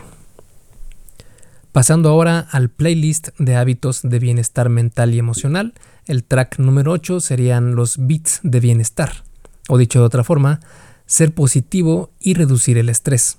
Pasando 1.71 2.10
ahora 2.10 2.39
al 2.52 2.69
playlist 2.69 3.30
de 3.38 3.56
hábitos 3.56 4.02
de 4.04 4.19
bienestar 4.19 4.67
mental 4.69 5.13
y 5.13 5.19
emocional, 5.19 5.74
el 6.06 6.26
track 6.26 6.60
número 6.60 6.91
8 6.91 7.21
serían 7.21 7.76
los 7.76 7.95
beats 7.97 8.41
de 8.43 8.60
bienestar, 8.60 9.24
o 9.69 9.78
dicho 9.78 10.00
de 10.00 10.06
otra 10.06 10.26
forma, 10.26 10.60
ser 11.06 11.34
positivo 11.34 12.12
y 12.19 12.34
reducir 12.34 12.78
el 12.78 12.89
estrés. 12.89 13.38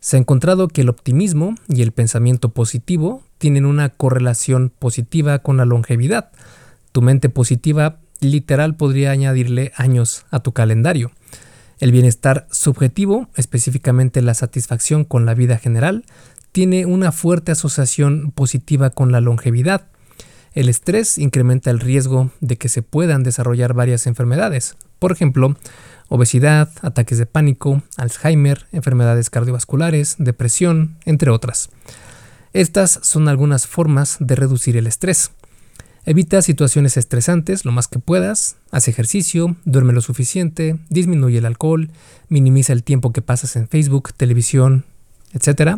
Se 0.00 0.16
ha 0.16 0.20
encontrado 0.20 0.68
que 0.68 0.82
el 0.82 0.90
optimismo 0.90 1.54
y 1.68 1.80
el 1.82 1.92
pensamiento 1.92 2.50
positivo 2.50 3.22
tienen 3.42 3.66
una 3.66 3.88
correlación 3.88 4.70
positiva 4.70 5.40
con 5.40 5.56
la 5.56 5.64
longevidad. 5.64 6.30
Tu 6.92 7.02
mente 7.02 7.28
positiva 7.28 7.98
literal 8.20 8.76
podría 8.76 9.10
añadirle 9.10 9.72
años 9.74 10.24
a 10.30 10.38
tu 10.38 10.52
calendario. 10.52 11.10
El 11.80 11.90
bienestar 11.90 12.46
subjetivo, 12.52 13.28
específicamente 13.34 14.22
la 14.22 14.34
satisfacción 14.34 15.02
con 15.02 15.26
la 15.26 15.34
vida 15.34 15.58
general, 15.58 16.04
tiene 16.52 16.86
una 16.86 17.10
fuerte 17.10 17.50
asociación 17.50 18.30
positiva 18.30 18.90
con 18.90 19.10
la 19.10 19.20
longevidad. 19.20 19.88
El 20.52 20.68
estrés 20.68 21.18
incrementa 21.18 21.70
el 21.70 21.80
riesgo 21.80 22.30
de 22.40 22.58
que 22.58 22.68
se 22.68 22.82
puedan 22.82 23.24
desarrollar 23.24 23.74
varias 23.74 24.06
enfermedades, 24.06 24.76
por 25.00 25.10
ejemplo, 25.10 25.56
obesidad, 26.06 26.70
ataques 26.80 27.18
de 27.18 27.26
pánico, 27.26 27.82
Alzheimer, 27.96 28.66
enfermedades 28.70 29.30
cardiovasculares, 29.30 30.14
depresión, 30.20 30.96
entre 31.06 31.32
otras. 31.32 31.70
Estas 32.52 33.00
son 33.02 33.28
algunas 33.28 33.66
formas 33.66 34.18
de 34.20 34.34
reducir 34.34 34.76
el 34.76 34.86
estrés. 34.86 35.30
Evita 36.04 36.42
situaciones 36.42 36.98
estresantes 36.98 37.64
lo 37.64 37.72
más 37.72 37.88
que 37.88 37.98
puedas, 37.98 38.56
haz 38.70 38.88
ejercicio, 38.88 39.56
duerme 39.64 39.94
lo 39.94 40.02
suficiente, 40.02 40.78
disminuye 40.90 41.38
el 41.38 41.46
alcohol, 41.46 41.90
minimiza 42.28 42.74
el 42.74 42.82
tiempo 42.82 43.12
que 43.12 43.22
pasas 43.22 43.56
en 43.56 43.68
Facebook, 43.68 44.12
televisión, 44.14 44.84
etc. 45.32 45.76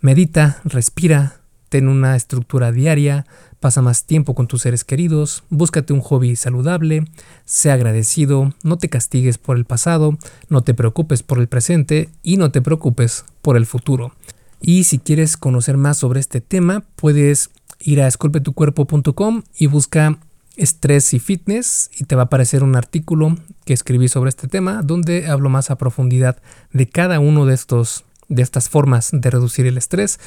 Medita, 0.00 0.60
respira, 0.64 1.42
ten 1.68 1.86
una 1.86 2.16
estructura 2.16 2.72
diaria, 2.72 3.24
pasa 3.60 3.80
más 3.80 4.04
tiempo 4.04 4.34
con 4.34 4.48
tus 4.48 4.62
seres 4.62 4.82
queridos, 4.82 5.44
búscate 5.48 5.92
un 5.92 6.00
hobby 6.00 6.34
saludable, 6.34 7.04
sea 7.44 7.74
agradecido, 7.74 8.52
no 8.64 8.78
te 8.78 8.88
castigues 8.88 9.38
por 9.38 9.56
el 9.56 9.64
pasado, 9.64 10.18
no 10.48 10.62
te 10.62 10.74
preocupes 10.74 11.22
por 11.22 11.38
el 11.38 11.46
presente 11.46 12.08
y 12.24 12.36
no 12.36 12.50
te 12.50 12.62
preocupes 12.62 13.24
por 13.42 13.56
el 13.56 13.66
futuro. 13.66 14.12
Y 14.60 14.84
si 14.84 14.98
quieres 14.98 15.36
conocer 15.36 15.76
más 15.76 15.98
sobre 15.98 16.20
este 16.20 16.40
tema, 16.40 16.84
puedes 16.96 17.50
ir 17.80 18.02
a 18.02 18.06
esculpetucuerpo.com 18.06 19.42
y 19.58 19.66
busca 19.66 20.18
estrés 20.56 21.14
y 21.14 21.18
fitness 21.18 21.90
y 21.96 22.04
te 22.04 22.16
va 22.16 22.22
a 22.22 22.24
aparecer 22.26 22.62
un 22.62 22.76
artículo 22.76 23.36
que 23.64 23.72
escribí 23.72 24.08
sobre 24.08 24.28
este 24.28 24.48
tema 24.48 24.82
donde 24.82 25.26
hablo 25.28 25.48
más 25.48 25.70
a 25.70 25.78
profundidad 25.78 26.42
de 26.72 26.88
cada 26.88 27.18
uno 27.20 27.46
de 27.46 27.54
estos 27.54 28.04
de 28.28 28.42
estas 28.42 28.68
formas 28.68 29.10
de 29.12 29.30
reducir 29.30 29.66
el 29.66 29.78
estrés 29.78 30.20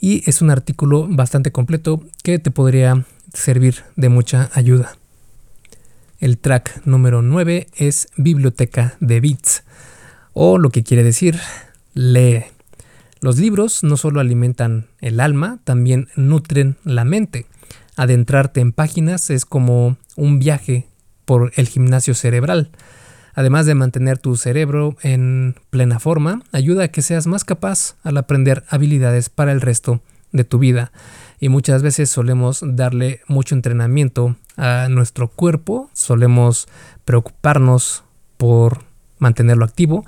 y 0.00 0.28
es 0.28 0.42
un 0.42 0.50
artículo 0.50 1.06
bastante 1.08 1.52
completo 1.52 2.02
que 2.22 2.38
te 2.38 2.50
podría 2.50 3.04
servir 3.32 3.84
de 3.96 4.08
mucha 4.08 4.50
ayuda. 4.54 4.96
El 6.20 6.38
track 6.38 6.82
número 6.84 7.22
9 7.22 7.68
es 7.76 8.08
Biblioteca 8.16 8.96
de 9.00 9.20
Bits, 9.20 9.62
o 10.32 10.58
lo 10.58 10.70
que 10.70 10.82
quiere 10.82 11.02
decir, 11.02 11.38
lee. 11.94 12.53
Los 13.20 13.38
libros 13.38 13.82
no 13.82 13.96
solo 13.96 14.20
alimentan 14.20 14.86
el 15.00 15.20
alma, 15.20 15.60
también 15.64 16.08
nutren 16.16 16.76
la 16.84 17.04
mente. 17.04 17.46
Adentrarte 17.96 18.60
en 18.60 18.72
páginas 18.72 19.30
es 19.30 19.44
como 19.44 19.96
un 20.16 20.38
viaje 20.38 20.88
por 21.24 21.52
el 21.56 21.68
gimnasio 21.68 22.14
cerebral. 22.14 22.70
Además 23.34 23.66
de 23.66 23.74
mantener 23.74 24.18
tu 24.18 24.36
cerebro 24.36 24.96
en 25.02 25.56
plena 25.70 25.98
forma, 25.98 26.42
ayuda 26.52 26.84
a 26.84 26.88
que 26.88 27.02
seas 27.02 27.26
más 27.26 27.44
capaz 27.44 27.96
al 28.02 28.16
aprender 28.16 28.64
habilidades 28.68 29.28
para 29.28 29.52
el 29.52 29.60
resto 29.60 30.02
de 30.32 30.44
tu 30.44 30.58
vida. 30.58 30.92
Y 31.40 31.48
muchas 31.48 31.82
veces 31.82 32.10
solemos 32.10 32.62
darle 32.64 33.20
mucho 33.26 33.54
entrenamiento 33.54 34.36
a 34.56 34.88
nuestro 34.88 35.28
cuerpo, 35.28 35.90
solemos 35.92 36.68
preocuparnos 37.04 38.04
por 38.36 38.84
mantenerlo 39.18 39.64
activo, 39.64 40.04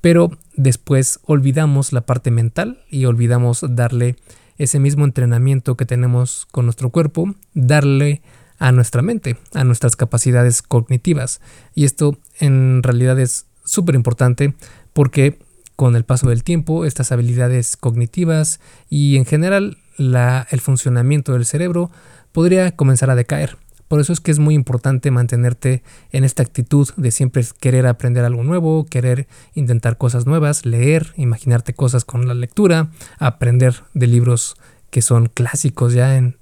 pero 0.00 0.30
después 0.62 1.20
olvidamos 1.24 1.92
la 1.92 2.02
parte 2.02 2.30
mental 2.30 2.84
y 2.90 3.06
olvidamos 3.06 3.64
darle 3.70 4.16
ese 4.58 4.78
mismo 4.78 5.06
entrenamiento 5.06 5.76
que 5.76 5.86
tenemos 5.86 6.46
con 6.50 6.66
nuestro 6.66 6.90
cuerpo, 6.90 7.34
darle 7.54 8.20
a 8.58 8.70
nuestra 8.72 9.00
mente, 9.00 9.38
a 9.54 9.64
nuestras 9.64 9.96
capacidades 9.96 10.60
cognitivas. 10.60 11.40
Y 11.74 11.84
esto 11.84 12.18
en 12.40 12.82
realidad 12.82 13.18
es 13.18 13.46
súper 13.64 13.94
importante 13.94 14.54
porque 14.92 15.38
con 15.76 15.96
el 15.96 16.04
paso 16.04 16.28
del 16.28 16.44
tiempo 16.44 16.84
estas 16.84 17.10
habilidades 17.10 17.78
cognitivas 17.78 18.60
y 18.90 19.16
en 19.16 19.24
general 19.24 19.78
el 19.96 20.60
funcionamiento 20.60 21.32
del 21.32 21.46
cerebro 21.46 21.90
podría 22.32 22.72
comenzar 22.76 23.08
a 23.08 23.14
decaer. 23.14 23.56
Por 23.90 24.00
eso 24.00 24.12
es 24.12 24.20
que 24.20 24.30
es 24.30 24.38
muy 24.38 24.54
importante 24.54 25.10
mantenerte 25.10 25.82
en 26.12 26.22
esta 26.22 26.44
actitud 26.44 26.88
de 26.96 27.10
siempre 27.10 27.44
querer 27.58 27.88
aprender 27.88 28.24
algo 28.24 28.44
nuevo, 28.44 28.86
querer 28.86 29.26
intentar 29.54 29.98
cosas 29.98 30.26
nuevas, 30.26 30.64
leer, 30.64 31.12
imaginarte 31.16 31.74
cosas 31.74 32.04
con 32.04 32.28
la 32.28 32.34
lectura, 32.34 32.92
aprender 33.18 33.82
de 33.94 34.06
libros 34.06 34.54
que 34.90 35.02
son 35.02 35.26
clásicos 35.26 35.92
ya 35.92 36.16
en, 36.16 36.36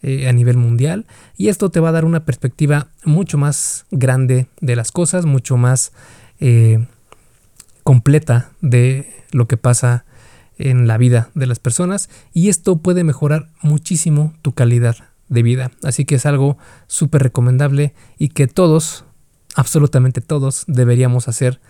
eh, 0.00 0.30
a 0.30 0.32
nivel 0.32 0.56
mundial. 0.56 1.04
Y 1.36 1.48
esto 1.48 1.68
te 1.68 1.78
va 1.78 1.90
a 1.90 1.92
dar 1.92 2.06
una 2.06 2.24
perspectiva 2.24 2.88
mucho 3.04 3.36
más 3.36 3.84
grande 3.90 4.46
de 4.62 4.74
las 4.74 4.90
cosas, 4.90 5.26
mucho 5.26 5.58
más 5.58 5.92
eh, 6.40 6.86
completa 7.82 8.48
de 8.62 9.12
lo 9.30 9.46
que 9.46 9.58
pasa 9.58 10.06
en 10.56 10.86
la 10.86 10.96
vida 10.96 11.28
de 11.34 11.48
las 11.48 11.58
personas. 11.58 12.08
Y 12.32 12.48
esto 12.48 12.76
puede 12.76 13.04
mejorar 13.04 13.50
muchísimo 13.60 14.32
tu 14.40 14.54
calidad 14.54 14.96
de 15.28 15.42
vida. 15.42 15.70
Así 15.82 16.04
que 16.04 16.16
es 16.16 16.26
algo 16.26 16.58
súper 16.86 17.22
recomendable 17.22 17.94
y 18.18 18.28
que 18.28 18.46
todos, 18.46 19.04
absolutamente 19.54 20.20
todos, 20.20 20.64
deberíamos 20.66 21.28
hacer 21.28 21.60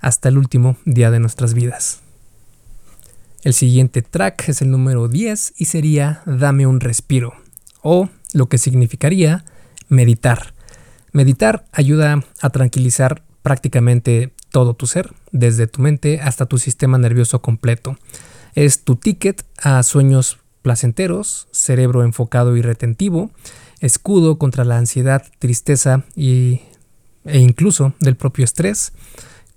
hasta 0.00 0.28
el 0.28 0.38
último 0.38 0.76
día 0.84 1.10
de 1.10 1.20
nuestras 1.20 1.54
vidas. 1.54 2.00
El 3.42 3.54
siguiente 3.54 4.02
track 4.02 4.48
es 4.48 4.62
el 4.62 4.70
número 4.70 5.08
10 5.08 5.54
y 5.56 5.64
sería 5.64 6.22
Dame 6.26 6.66
un 6.66 6.80
respiro 6.80 7.34
o 7.82 8.08
lo 8.32 8.48
que 8.48 8.58
significaría 8.58 9.44
meditar. 9.88 10.54
Meditar 11.12 11.66
ayuda 11.72 12.24
a 12.40 12.50
tranquilizar 12.50 13.22
prácticamente 13.42 14.32
todo 14.50 14.74
tu 14.74 14.86
ser, 14.86 15.12
desde 15.32 15.66
tu 15.66 15.82
mente 15.82 16.20
hasta 16.20 16.46
tu 16.46 16.58
sistema 16.58 16.98
nervioso 16.98 17.42
completo. 17.42 17.98
Es 18.54 18.84
tu 18.84 18.96
ticket 18.96 19.44
a 19.62 19.82
sueños 19.82 20.38
placenteros, 20.62 21.48
cerebro 21.50 22.04
enfocado 22.04 22.56
y 22.56 22.62
retentivo, 22.62 23.30
escudo 23.80 24.38
contra 24.38 24.64
la 24.64 24.78
ansiedad, 24.78 25.24
tristeza 25.38 26.04
y, 26.14 26.60
e 27.24 27.40
incluso 27.40 27.94
del 28.00 28.16
propio 28.16 28.44
estrés, 28.44 28.92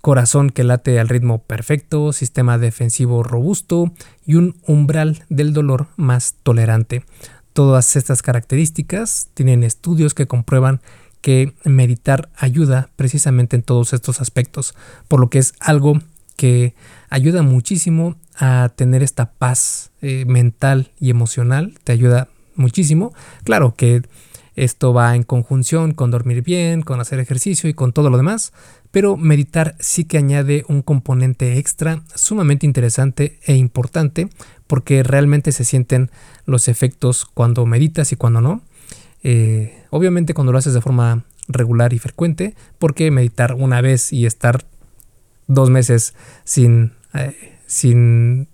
corazón 0.00 0.50
que 0.50 0.64
late 0.64 1.00
al 1.00 1.08
ritmo 1.08 1.38
perfecto, 1.38 2.12
sistema 2.12 2.58
defensivo 2.58 3.22
robusto 3.22 3.92
y 4.24 4.34
un 4.34 4.56
umbral 4.66 5.24
del 5.28 5.52
dolor 5.52 5.88
más 5.96 6.34
tolerante. 6.42 7.04
Todas 7.52 7.96
estas 7.96 8.22
características 8.22 9.28
tienen 9.34 9.62
estudios 9.62 10.14
que 10.14 10.26
comprueban 10.26 10.80
que 11.22 11.54
meditar 11.64 12.28
ayuda 12.36 12.88
precisamente 12.94 13.56
en 13.56 13.62
todos 13.62 13.92
estos 13.92 14.20
aspectos, 14.20 14.74
por 15.08 15.18
lo 15.18 15.28
que 15.28 15.38
es 15.38 15.54
algo 15.58 16.00
que 16.36 16.74
ayuda 17.08 17.42
muchísimo 17.42 18.16
a 18.38 18.70
tener 18.76 19.02
esta 19.02 19.32
paz 19.32 19.90
eh, 20.02 20.24
mental 20.26 20.90
y 21.00 21.10
emocional, 21.10 21.74
te 21.84 21.92
ayuda 21.92 22.28
muchísimo. 22.54 23.14
Claro 23.44 23.74
que 23.74 24.02
esto 24.56 24.94
va 24.94 25.14
en 25.14 25.22
conjunción 25.22 25.92
con 25.92 26.10
dormir 26.10 26.42
bien, 26.42 26.82
con 26.82 27.00
hacer 27.00 27.20
ejercicio 27.20 27.68
y 27.68 27.74
con 27.74 27.92
todo 27.92 28.08
lo 28.08 28.16
demás, 28.16 28.52
pero 28.90 29.16
meditar 29.16 29.76
sí 29.78 30.04
que 30.04 30.16
añade 30.16 30.64
un 30.68 30.80
componente 30.80 31.58
extra 31.58 32.02
sumamente 32.14 32.64
interesante 32.64 33.38
e 33.44 33.54
importante 33.54 34.28
porque 34.66 35.02
realmente 35.02 35.52
se 35.52 35.64
sienten 35.64 36.10
los 36.46 36.68
efectos 36.68 37.26
cuando 37.26 37.66
meditas 37.66 38.12
y 38.12 38.16
cuando 38.16 38.40
no. 38.40 38.62
Eh, 39.22 39.82
obviamente 39.90 40.34
cuando 40.34 40.52
lo 40.52 40.58
haces 40.58 40.72
de 40.72 40.80
forma 40.80 41.24
regular 41.48 41.92
y 41.92 41.98
frecuente, 41.98 42.54
porque 42.78 43.10
meditar 43.10 43.54
una 43.54 43.80
vez 43.80 44.12
y 44.12 44.26
estar 44.26 44.64
dos 45.46 45.70
meses 45.70 46.14
sin, 46.44 46.92
eh, 47.14 47.58
sin 47.66 48.48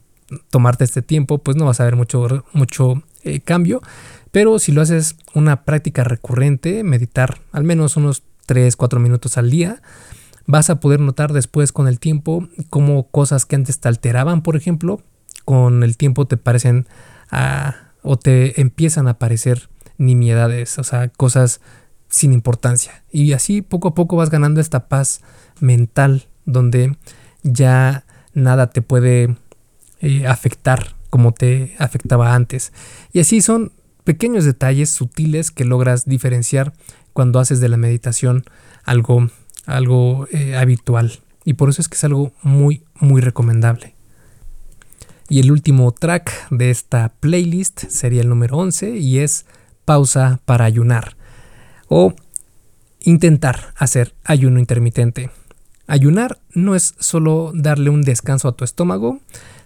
tomarte 0.51 0.85
este 0.85 1.03
tiempo, 1.03 1.39
pues 1.39 1.57
no 1.57 1.67
vas 1.67 1.81
a 1.81 1.85
ver 1.85 1.97
mucho, 1.97 2.45
mucho 2.53 3.03
eh, 3.23 3.41
cambio. 3.41 3.83
Pero 4.31 4.59
si 4.59 4.73
lo 4.73 4.81
haces 4.81 5.17
una 5.35 5.65
práctica 5.65 6.05
recurrente, 6.05 6.85
meditar 6.85 7.41
al 7.53 7.65
menos 7.65 7.97
unos 7.97 8.23
3, 8.47 8.77
4 8.77 9.01
minutos 9.01 9.37
al 9.37 9.51
día, 9.51 9.83
vas 10.47 10.71
a 10.71 10.81
poder 10.81 11.01
notar 11.01 11.33
después 11.33 11.73
con 11.73 11.87
el 11.87 12.01
tiempo 12.01 12.49
como 12.71 13.09
cosas 13.09 13.47
que 13.47 13.57
antes 13.57 13.79
te 13.81 13.89
alteraban, 13.89 14.43
por 14.43 14.57
ejemplo, 14.57 15.03
con 15.45 15.83
el 15.83 15.97
tiempo 15.97 16.27
te 16.27 16.37
parecen 16.37 16.87
a, 17.31 17.93
o 18.03 18.17
te 18.19 18.61
empiezan 18.61 19.07
a 19.07 19.13
aparecer 19.13 19.69
nimiedades, 19.99 20.79
o 20.79 20.85
sea, 20.85 21.09
cosas 21.09 21.61
sin 22.09 22.33
importancia. 22.33 23.05
Y 23.11 23.33
así 23.33 23.63
poco 23.63 23.89
a 23.89 23.95
poco 23.95 24.17
vas 24.17 24.31
ganando 24.31 24.61
esta 24.61 24.89
paz 24.89 25.21
mental 25.61 26.27
donde 26.45 26.97
ya 27.43 28.05
nada 28.35 28.71
te 28.71 28.83
puede 28.83 29.37
eh, 30.01 30.27
afectar 30.27 30.95
como 31.11 31.33
te 31.33 31.75
afectaba 31.79 32.35
antes. 32.35 32.73
Y 33.13 33.21
así 33.21 33.41
son 33.41 33.73
pequeños 34.05 34.45
detalles 34.45 34.91
sutiles 34.91 35.51
que 35.51 35.65
logras 35.65 36.07
diferenciar 36.07 36.73
cuando 37.13 37.39
haces 37.39 37.61
de 37.61 37.69
la 37.69 37.77
meditación 37.77 38.45
algo, 38.85 39.29
algo 39.67 40.27
eh, 40.33 40.57
habitual. 40.57 41.21
Y 41.45 41.55
por 41.55 41.69
eso 41.69 41.83
es 41.83 41.89
que 41.89 41.97
es 41.97 42.05
algo 42.05 42.33
muy, 42.43 42.83
muy 42.99 43.21
recomendable. 43.21 43.95
Y 45.29 45.41
el 45.41 45.51
último 45.51 45.93
track 45.93 46.49
de 46.51 46.71
esta 46.71 47.11
playlist 47.21 47.85
sería 47.89 48.23
el 48.23 48.29
número 48.29 48.57
11 48.57 48.97
y 48.97 49.19
es 49.19 49.47
pausa 49.85 50.41
para 50.45 50.65
ayunar 50.65 51.17
o 51.89 52.15
intentar 53.01 53.75
hacer 53.77 54.15
ayuno 54.25 54.59
intermitente. 54.59 55.31
Ayunar 55.87 56.39
no 56.55 56.75
es 56.75 56.95
solo 56.99 57.53
darle 57.55 57.91
un 57.91 58.03
descanso 58.03 58.49
a 58.49 58.57
tu 58.57 58.65
estómago, 58.65 59.21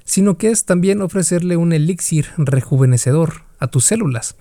sino 0.04 0.38
que 0.38 0.50
es 0.50 0.64
también 0.64 1.02
ofrecerle 1.02 1.56
un 1.56 1.72
elixir 1.72 2.28
rejuvenecedor 2.38 3.42
a 3.58 3.66
tus 3.66 3.84
células. 3.84 4.36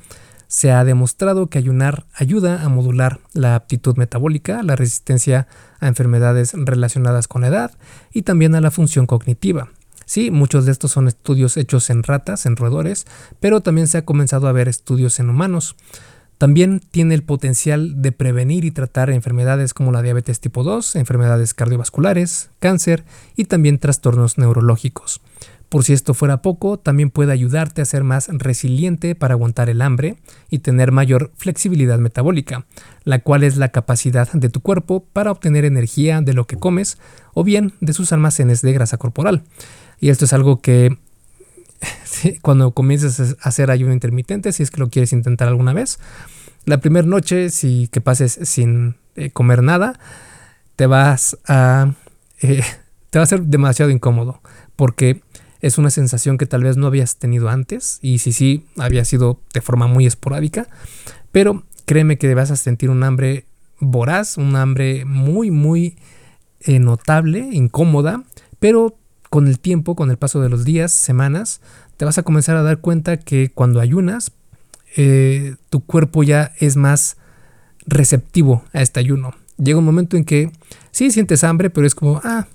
Se 0.48 0.72
ha 0.72 0.84
demostrado 0.86 1.48
que 1.48 1.58
ayunar 1.58 2.06
ayuda 2.14 2.64
a 2.64 2.70
modular 2.70 3.20
la 3.34 3.56
aptitud 3.56 3.98
metabólica, 3.98 4.64
la 4.64 4.76
resistencia 4.76 5.48
a 5.80 5.88
enfermedades 5.88 6.54
relacionadas 6.54 7.28
con 7.28 7.42
la 7.42 7.48
edad 7.48 7.72
y 8.14 8.22
también 8.22 8.56
a 8.56 8.62
la 8.62 8.72
función 8.72 9.08
cognitiva. 9.08 9.70
Sí, 10.06 10.30
muchos 10.30 10.66
de 10.66 10.72
estos 10.72 10.92
son 10.92 11.08
estudios 11.08 11.58
hechos 11.58 11.90
en 11.90 12.04
ratas, 12.04 12.46
en 12.46 12.56
roedores, 12.56 13.08
pero 13.40 13.62
también 13.62 13.88
se 13.88 13.98
ha 13.98 14.06
comenzado 14.06 14.48
a 14.48 14.52
ver 14.52 14.68
estudios 14.68 15.20
en 15.20 15.30
humanos. 15.30 15.76
También 16.38 16.82
tiene 16.92 17.16
el 17.16 17.24
potencial 17.24 18.02
de 18.02 18.12
prevenir 18.12 18.66
y 18.66 18.72
tratar 18.72 19.10
enfermedades 19.10 19.74
como 19.74 19.92
la 19.92 20.02
diabetes 20.02 20.40
tipo 20.40 20.64
2, 20.64 20.98
enfermedades 20.98 21.54
cardiovasculares, 21.54 22.50
cáncer 22.60 23.06
y 23.36 23.46
también 23.46 23.80
trastornos 23.80 24.38
neurológicos. 24.38 25.22
Por 25.70 25.84
si 25.84 25.94
esto 25.94 26.14
fuera 26.14 26.42
poco, 26.42 26.78
también 26.78 27.10
puede 27.10 27.32
ayudarte 27.32 27.82
a 27.82 27.86
ser 27.86 28.04
más 28.04 28.30
resiliente 28.32 29.16
para 29.16 29.34
aguantar 29.34 29.70
el 29.70 29.82
hambre 29.82 30.18
y 30.50 30.60
tener 30.60 30.92
mayor 30.92 31.32
flexibilidad 31.36 32.00
metabólica, 32.00 32.66
la 33.04 33.20
cual 33.20 33.44
es 33.44 33.58
la 33.58 33.70
capacidad 33.70 34.32
de 34.32 34.50
tu 34.50 34.62
cuerpo 34.62 35.06
para 35.12 35.32
obtener 35.32 35.66
energía 35.66 36.22
de 36.22 36.34
lo 36.34 36.46
que 36.46 36.58
comes 36.58 36.98
o 37.34 37.44
bien 37.44 37.74
de 37.82 37.94
sus 37.94 38.12
almacenes 38.14 38.62
de 38.62 38.74
grasa 38.74 38.98
corporal. 38.98 39.44
Y 40.00 40.10
esto 40.10 40.26
es 40.26 40.34
algo 40.34 40.62
que 40.62 40.98
cuando 42.42 42.72
comiences 42.72 43.20
a 43.20 43.48
hacer 43.48 43.72
ayuno 43.72 43.94
intermitente, 43.94 44.52
si 44.52 44.64
es 44.64 44.72
que 44.72 44.80
lo 44.80 44.90
quieres 44.90 45.14
intentar 45.14 45.48
alguna 45.48 45.74
vez, 45.74 46.00
la 46.66 46.80
primera 46.80 47.08
noche, 47.08 47.50
si 47.50 47.88
que 47.92 48.02
pases 48.02 48.40
sin 48.44 48.96
eh, 49.16 49.30
comer 49.30 49.62
nada, 49.62 50.00
te 50.76 50.88
vas 50.88 51.38
a 51.48 51.94
eh, 52.42 52.64
te 53.10 53.20
va 53.20 53.24
a 53.24 53.28
ser 53.28 53.44
demasiado 53.44 53.92
incómodo 53.92 54.42
porque 54.76 55.22
es 55.62 55.78
una 55.78 55.90
sensación 55.90 56.38
que 56.38 56.46
tal 56.46 56.64
vez 56.64 56.78
no 56.78 56.88
habías 56.88 57.18
tenido 57.18 57.50
antes 57.50 58.00
y 58.02 58.20
si 58.20 58.34
sí 58.34 58.66
había 58.78 59.06
sido 59.06 59.40
de 59.54 59.62
forma 59.62 59.88
muy 59.88 60.06
esporádica, 60.06 60.68
pero 61.32 61.64
créeme 61.86 62.18
que 62.18 62.34
vas 62.36 62.52
a 62.52 62.56
sentir 62.56 62.90
un 62.90 63.04
hambre 63.04 63.46
voraz, 63.80 64.38
un 64.38 64.56
hambre 64.56 65.06
muy 65.06 65.52
muy 65.52 65.98
eh, 66.62 66.80
notable, 66.80 67.48
incómoda, 67.52 68.24
pero 68.60 68.98
con 69.36 69.50
el 69.50 69.60
tiempo, 69.60 69.98
con 69.98 70.10
el 70.12 70.18
paso 70.18 70.40
de 70.40 70.48
los 70.48 70.64
días, 70.64 70.94
semanas, 70.94 71.60
te 71.98 72.06
vas 72.06 72.18
a 72.18 72.24
comenzar 72.24 72.56
a 72.56 72.64
dar 72.64 72.78
cuenta 72.78 73.18
que 73.18 73.52
cuando 73.54 73.82
ayunas, 73.82 74.32
eh, 74.96 75.56
tu 75.70 75.82
cuerpo 75.82 76.24
ya 76.24 76.54
es 76.62 76.78
más 76.78 77.18
receptivo 77.86 78.64
a 78.72 78.82
este 78.82 79.02
ayuno. 79.02 79.36
Llega 79.58 79.78
un 79.78 79.84
momento 79.84 80.16
en 80.16 80.24
que 80.24 80.54
sí 80.92 81.12
sientes 81.12 81.44
hambre, 81.44 81.70
pero 81.70 81.86
es 81.86 81.96
como, 81.96 82.22
ah, 82.24 82.48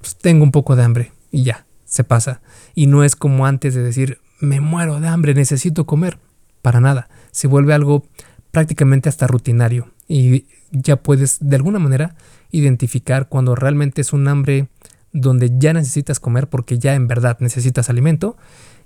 pues 0.00 0.16
tengo 0.16 0.42
un 0.42 0.52
poco 0.52 0.74
de 0.74 0.82
hambre 0.82 1.12
y 1.30 1.42
ya, 1.42 1.66
se 1.84 2.02
pasa. 2.02 2.40
Y 2.74 2.86
no 2.86 3.04
es 3.04 3.14
como 3.14 3.44
antes 3.44 3.74
de 3.74 3.82
decir, 3.82 4.16
me 4.40 4.62
muero 4.62 5.00
de 5.00 5.08
hambre, 5.08 5.34
necesito 5.34 5.84
comer. 5.84 6.18
Para 6.62 6.80
nada. 6.80 7.10
Se 7.30 7.46
vuelve 7.46 7.74
algo 7.74 8.06
prácticamente 8.52 9.10
hasta 9.10 9.26
rutinario 9.26 9.90
y 10.08 10.46
ya 10.70 10.96
puedes 10.96 11.40
de 11.40 11.56
alguna 11.56 11.78
manera 11.78 12.14
identificar 12.50 13.28
cuando 13.28 13.54
realmente 13.54 14.00
es 14.00 14.14
un 14.14 14.28
hambre 14.28 14.68
donde 15.12 15.50
ya 15.58 15.72
necesitas 15.72 16.20
comer 16.20 16.48
porque 16.48 16.78
ya 16.78 16.94
en 16.94 17.06
verdad 17.06 17.36
necesitas 17.40 17.90
alimento 17.90 18.36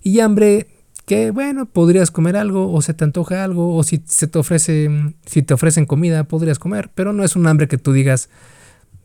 y 0.02 0.20
hambre 0.20 0.68
que 1.04 1.30
bueno, 1.30 1.66
podrías 1.66 2.10
comer 2.10 2.36
algo 2.36 2.72
o 2.72 2.82
se 2.82 2.94
te 2.94 3.04
antoja 3.04 3.44
algo 3.44 3.76
o 3.76 3.82
si 3.84 4.02
se 4.06 4.26
te 4.26 4.38
ofrece 4.38 5.14
si 5.24 5.42
te 5.42 5.54
ofrecen 5.54 5.86
comida 5.86 6.24
podrías 6.24 6.58
comer, 6.58 6.90
pero 6.94 7.12
no 7.12 7.24
es 7.24 7.36
un 7.36 7.46
hambre 7.46 7.68
que 7.68 7.78
tú 7.78 7.92
digas 7.92 8.28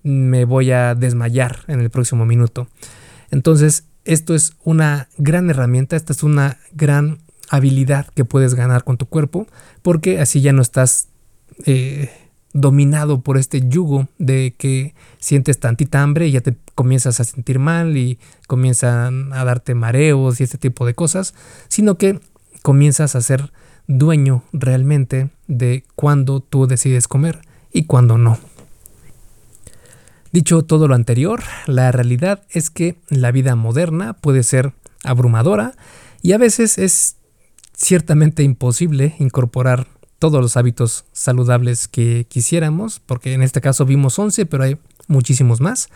me 0.03 0.45
voy 0.45 0.71
a 0.71 0.95
desmayar 0.95 1.59
en 1.67 1.79
el 1.79 1.89
próximo 1.89 2.25
minuto. 2.25 2.67
Entonces, 3.29 3.85
esto 4.05 4.33
es 4.35 4.53
una 4.63 5.09
gran 5.17 5.49
herramienta, 5.49 5.95
esta 5.95 6.13
es 6.13 6.23
una 6.23 6.57
gran 6.73 7.19
habilidad 7.49 8.07
que 8.07 8.25
puedes 8.25 8.55
ganar 8.55 8.83
con 8.83 8.97
tu 8.97 9.05
cuerpo, 9.05 9.47
porque 9.81 10.19
así 10.19 10.41
ya 10.41 10.53
no 10.53 10.61
estás 10.61 11.09
eh, 11.65 12.09
dominado 12.53 13.21
por 13.21 13.37
este 13.37 13.67
yugo 13.67 14.07
de 14.17 14.53
que 14.57 14.93
sientes 15.19 15.59
tantita 15.59 16.01
hambre 16.01 16.27
y 16.27 16.31
ya 16.31 16.41
te 16.41 16.55
comienzas 16.75 17.19
a 17.19 17.23
sentir 17.23 17.59
mal 17.59 17.97
y 17.97 18.19
comienzan 18.47 19.33
a 19.33 19.43
darte 19.45 19.75
mareos 19.75 20.39
y 20.39 20.43
este 20.43 20.57
tipo 20.57 20.85
de 20.85 20.93
cosas, 20.93 21.33
sino 21.67 21.97
que 21.97 22.19
comienzas 22.61 23.15
a 23.15 23.21
ser 23.21 23.51
dueño 23.87 24.43
realmente 24.53 25.29
de 25.47 25.83
cuándo 25.95 26.39
tú 26.39 26.67
decides 26.67 27.07
comer 27.07 27.41
y 27.71 27.85
cuándo 27.85 28.17
no. 28.17 28.37
Dicho 30.31 30.61
todo 30.63 30.87
lo 30.87 30.95
anterior, 30.95 31.43
la 31.67 31.91
realidad 31.91 32.43
es 32.49 32.69
que 32.69 32.95
la 33.09 33.31
vida 33.31 33.55
moderna 33.55 34.13
puede 34.13 34.43
ser 34.43 34.73
abrumadora 35.03 35.73
y 36.21 36.31
a 36.31 36.37
veces 36.37 36.77
es 36.77 37.17
ciertamente 37.73 38.43
imposible 38.43 39.15
incorporar 39.19 39.87
todos 40.21 40.39
los 40.39 40.55
hábitos 40.55 41.05
saludables 41.13 41.87
que 41.87 42.27
quisiéramos, 42.29 42.99
porque 42.99 43.33
en 43.33 43.41
este 43.41 43.59
caso 43.59 43.85
vimos 43.85 44.19
11, 44.19 44.45
pero 44.45 44.63
hay 44.63 44.77
muchísimos 45.07 45.61
más. 45.61 45.89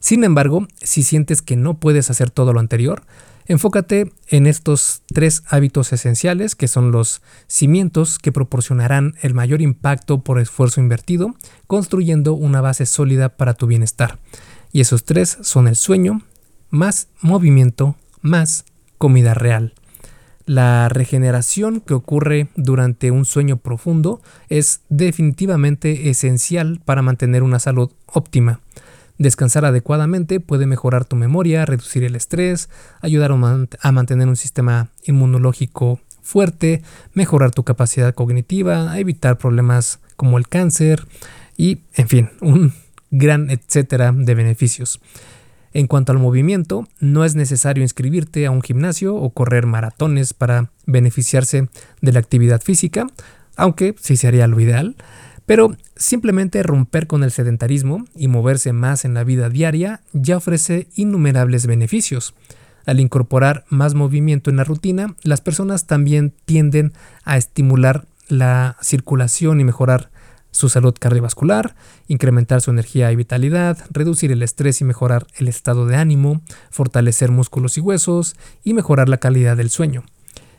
Sin 0.00 0.24
embargo, 0.24 0.66
si 0.80 1.02
sientes 1.02 1.42
que 1.42 1.56
no 1.56 1.78
puedes 1.78 2.08
hacer 2.08 2.30
todo 2.30 2.54
lo 2.54 2.60
anterior, 2.60 3.02
enfócate 3.44 4.10
en 4.28 4.46
estos 4.46 5.02
tres 5.08 5.42
hábitos 5.50 5.92
esenciales 5.92 6.54
que 6.54 6.68
son 6.68 6.90
los 6.90 7.20
cimientos 7.48 8.18
que 8.18 8.32
proporcionarán 8.32 9.14
el 9.20 9.34
mayor 9.34 9.60
impacto 9.60 10.22
por 10.22 10.40
esfuerzo 10.40 10.80
invertido, 10.80 11.34
construyendo 11.66 12.32
una 12.32 12.62
base 12.62 12.86
sólida 12.86 13.36
para 13.36 13.52
tu 13.52 13.66
bienestar. 13.66 14.18
Y 14.72 14.80
esos 14.80 15.04
tres 15.04 15.36
son 15.42 15.68
el 15.68 15.76
sueño, 15.76 16.22
más 16.70 17.08
movimiento, 17.20 17.94
más 18.22 18.64
comida 18.96 19.34
real. 19.34 19.74
La 20.46 20.88
regeneración 20.88 21.80
que 21.80 21.92
ocurre 21.92 22.46
durante 22.54 23.10
un 23.10 23.24
sueño 23.24 23.56
profundo 23.56 24.22
es 24.48 24.80
definitivamente 24.88 26.08
esencial 26.08 26.80
para 26.84 27.02
mantener 27.02 27.42
una 27.42 27.58
salud 27.58 27.90
óptima. 28.06 28.60
Descansar 29.18 29.64
adecuadamente 29.64 30.38
puede 30.38 30.66
mejorar 30.66 31.04
tu 31.04 31.16
memoria, 31.16 31.66
reducir 31.66 32.04
el 32.04 32.14
estrés, 32.14 32.70
ayudar 33.00 33.32
a 33.32 33.92
mantener 33.92 34.28
un 34.28 34.36
sistema 34.36 34.90
inmunológico 35.04 35.98
fuerte, 36.22 36.82
mejorar 37.12 37.50
tu 37.50 37.64
capacidad 37.64 38.14
cognitiva, 38.14 38.96
evitar 39.00 39.38
problemas 39.38 39.98
como 40.14 40.38
el 40.38 40.46
cáncer 40.46 41.08
y, 41.56 41.80
en 41.94 42.08
fin, 42.08 42.30
un 42.40 42.72
gran 43.10 43.50
etcétera 43.50 44.12
de 44.12 44.34
beneficios. 44.36 45.00
En 45.76 45.88
cuanto 45.88 46.10
al 46.10 46.18
movimiento, 46.18 46.88
no 47.00 47.22
es 47.26 47.34
necesario 47.34 47.82
inscribirte 47.82 48.46
a 48.46 48.50
un 48.50 48.62
gimnasio 48.62 49.14
o 49.14 49.28
correr 49.28 49.66
maratones 49.66 50.32
para 50.32 50.70
beneficiarse 50.86 51.68
de 52.00 52.12
la 52.12 52.18
actividad 52.18 52.62
física, 52.62 53.06
aunque 53.56 53.94
sí 54.00 54.16
sería 54.16 54.46
lo 54.46 54.58
ideal, 54.58 54.96
pero 55.44 55.76
simplemente 55.94 56.62
romper 56.62 57.06
con 57.06 57.22
el 57.22 57.30
sedentarismo 57.30 58.06
y 58.14 58.28
moverse 58.28 58.72
más 58.72 59.04
en 59.04 59.12
la 59.12 59.22
vida 59.22 59.50
diaria 59.50 60.00
ya 60.14 60.38
ofrece 60.38 60.88
innumerables 60.94 61.66
beneficios. 61.66 62.32
Al 62.86 62.98
incorporar 62.98 63.66
más 63.68 63.92
movimiento 63.92 64.48
en 64.48 64.56
la 64.56 64.64
rutina, 64.64 65.14
las 65.24 65.42
personas 65.42 65.86
también 65.86 66.32
tienden 66.46 66.94
a 67.22 67.36
estimular 67.36 68.06
la 68.28 68.78
circulación 68.80 69.60
y 69.60 69.64
mejorar 69.64 70.10
su 70.56 70.70
salud 70.70 70.94
cardiovascular, 70.98 71.76
incrementar 72.08 72.62
su 72.62 72.70
energía 72.70 73.12
y 73.12 73.16
vitalidad, 73.16 73.76
reducir 73.90 74.32
el 74.32 74.42
estrés 74.42 74.80
y 74.80 74.84
mejorar 74.84 75.26
el 75.36 75.48
estado 75.48 75.84
de 75.84 75.96
ánimo, 75.96 76.40
fortalecer 76.70 77.30
músculos 77.30 77.76
y 77.76 77.82
huesos 77.82 78.36
y 78.64 78.72
mejorar 78.72 79.10
la 79.10 79.18
calidad 79.18 79.58
del 79.58 79.68
sueño. 79.68 80.04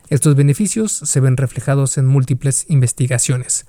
Estos 0.08 0.36
beneficios 0.36 0.92
se 0.92 1.18
ven 1.18 1.36
reflejados 1.36 1.98
en 1.98 2.06
múltiples 2.06 2.64
investigaciones. 2.68 3.66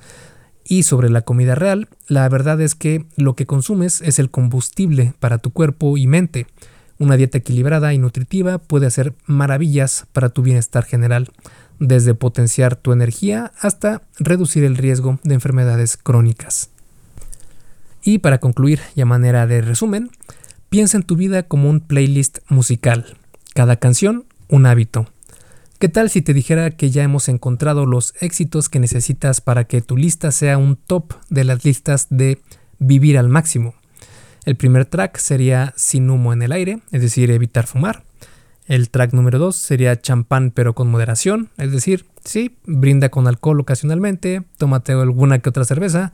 Y 0.64 0.84
sobre 0.84 1.10
la 1.10 1.24
comida 1.24 1.56
real, 1.56 1.90
la 2.08 2.30
verdad 2.30 2.62
es 2.62 2.76
que 2.76 3.08
lo 3.16 3.36
que 3.36 3.48
consumes 3.48 4.02
es 4.02 4.20
el 4.20 4.30
combustible 4.30 5.14
para 5.20 5.40
tu 5.40 5.50
cuerpo 5.50 5.98
y 5.98 6.06
mente. 6.06 6.46
Una 7.00 7.18
dieta 7.18 7.40
equilibrada 7.40 7.92
y 7.96 7.98
nutritiva 7.98 8.60
puede 8.60 8.86
hacer 8.86 9.16
maravillas 9.26 10.06
para 10.14 10.30
tu 10.30 10.44
bienestar 10.44 10.86
general. 10.86 11.32
Desde 11.80 12.14
potenciar 12.14 12.76
tu 12.76 12.92
energía 12.92 13.52
hasta 13.60 14.02
reducir 14.18 14.64
el 14.64 14.78
riesgo 14.78 15.20
de 15.24 15.34
enfermedades 15.34 15.98
crónicas. 15.98 16.70
Y 18.04 18.20
para 18.20 18.40
concluir 18.40 18.80
y 18.96 19.02
a 19.02 19.06
manera 19.06 19.48
de 19.48 19.62
resumen, 19.62 20.12
piensa 20.70 20.98
en 20.98 21.04
tu 21.04 21.16
vida 21.16 21.44
como 21.44 21.70
un 21.70 21.80
playlist 21.80 22.40
musical. 22.48 23.18
Cada 23.54 23.78
canción, 23.78 24.26
un 24.48 24.66
hábito. 24.66 25.08
¿Qué 25.80 25.88
tal 25.88 26.10
si 26.10 26.22
te 26.22 26.34
dijera 26.34 26.72
que 26.72 26.92
ya 26.92 27.04
hemos 27.04 27.30
encontrado 27.30 27.86
los 27.86 28.14
éxitos 28.20 28.68
que 28.68 28.80
necesitas 28.80 29.40
para 29.40 29.64
que 29.64 29.82
tu 29.82 29.96
lista 29.96 30.32
sea 30.32 30.58
un 30.58 30.76
top 30.76 31.14
de 31.30 31.46
las 31.46 31.64
listas 31.64 32.08
de 32.10 32.42
vivir 32.80 33.18
al 33.18 33.30
máximo? 33.30 33.74
El 34.46 34.56
primer 34.56 34.86
track 34.86 35.18
sería 35.18 35.74
Sin 35.78 36.10
humo 36.10 36.34
en 36.34 36.42
el 36.42 36.52
aire, 36.52 36.82
es 36.92 37.02
decir, 37.02 37.32
evitar 37.32 37.66
fumar. 37.66 38.04
El 38.70 38.92
track 38.92 39.14
número 39.14 39.40
2 39.40 39.56
sería 39.56 40.00
champán 40.00 40.52
pero 40.52 40.76
con 40.76 40.92
moderación, 40.92 41.50
es 41.58 41.72
decir, 41.72 42.06
sí, 42.24 42.56
brinda 42.68 43.10
con 43.10 43.26
alcohol 43.26 43.60
ocasionalmente, 43.60 44.44
tómate 44.60 44.92
alguna 44.92 45.40
que 45.40 45.50
otra 45.50 45.66
cerveza, 45.66 46.14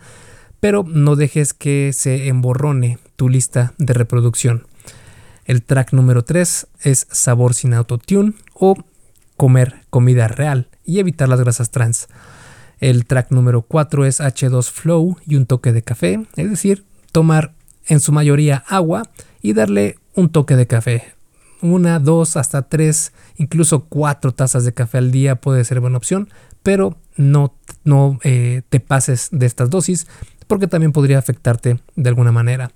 pero 0.61 0.85
no 0.87 1.17
dejes 1.17 1.53
que 1.53 1.91
se 1.91 2.29
emborrone 2.29 2.97
tu 3.17 3.27
lista 3.27 3.73
de 3.77 3.93
reproducción. 3.93 4.67
El 5.43 5.63
track 5.63 5.91
número 5.91 6.23
3 6.23 6.67
es 6.79 7.07
sabor 7.11 7.55
sin 7.55 7.73
autotune 7.73 8.35
o 8.53 8.75
comer 9.35 9.81
comida 9.89 10.29
real 10.29 10.69
y 10.85 10.99
evitar 10.99 11.27
las 11.27 11.41
grasas 11.41 11.71
trans. 11.71 12.07
El 12.79 13.05
track 13.05 13.31
número 13.31 13.63
4 13.63 14.05
es 14.05 14.21
H2 14.21 14.71
Flow 14.71 15.17
y 15.27 15.35
un 15.35 15.45
toque 15.45 15.73
de 15.73 15.81
café, 15.81 16.25
es 16.37 16.49
decir, 16.49 16.85
tomar 17.11 17.53
en 17.85 17.99
su 17.99 18.13
mayoría 18.13 18.63
agua 18.69 19.03
y 19.41 19.51
darle 19.51 19.99
un 20.13 20.29
toque 20.29 20.55
de 20.55 20.67
café 20.67 21.15
una, 21.73 21.99
dos, 21.99 22.38
hasta 22.38 22.63
tres, 22.63 23.13
incluso 23.38 23.86
cuatro 23.86 24.34
tazas 24.34 24.65
de 24.65 24.73
café 24.73 24.97
al 24.97 25.12
día 25.12 25.36
puede 25.36 25.63
ser 25.63 25.80
buena 25.80 25.97
opción, 25.97 26.30
pero 26.63 26.97
no, 27.15 27.54
no 27.84 28.19
eh, 28.23 28.62
te 28.69 28.80
pases 28.80 29.30
de 29.32 29.45
estas 29.45 29.69
dosis 29.69 30.08
porque 30.47 30.67
también 30.67 30.91
podría 30.91 31.19
afectarte 31.19 31.80
de 31.95 32.10
alguna 32.10 32.32
manera. 32.32 32.71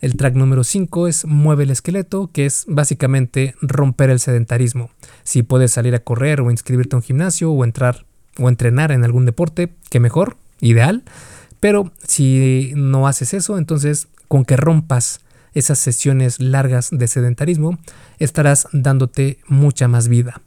El 0.00 0.16
track 0.16 0.34
número 0.34 0.62
5 0.62 1.08
es 1.08 1.24
Mueve 1.24 1.64
el 1.64 1.70
esqueleto, 1.70 2.30
que 2.32 2.44
es 2.44 2.64
básicamente 2.68 3.54
romper 3.62 4.10
el 4.10 4.20
sedentarismo. 4.20 4.90
Si 5.24 5.42
puedes 5.42 5.72
salir 5.72 5.94
a 5.94 6.00
correr 6.00 6.40
o 6.40 6.50
inscribirte 6.50 6.96
a 6.96 6.98
un 6.98 7.02
gimnasio 7.02 7.50
o 7.50 7.64
entrar 7.64 8.04
o 8.38 8.48
entrenar 8.48 8.92
en 8.92 9.04
algún 9.04 9.24
deporte, 9.24 9.72
que 9.88 10.00
mejor, 10.00 10.36
ideal. 10.60 11.02
Pero 11.60 11.90
si 12.06 12.72
no 12.76 13.06
haces 13.06 13.32
eso, 13.32 13.56
entonces 13.56 14.08
con 14.28 14.44
que 14.44 14.56
rompas 14.56 15.20
esas 15.56 15.78
sesiones 15.78 16.38
largas 16.38 16.90
de 16.92 17.08
sedentarismo, 17.08 17.78
estarás 18.18 18.68
dándote 18.72 19.38
mucha 19.48 19.88
más 19.88 20.06
vida. 20.08 20.42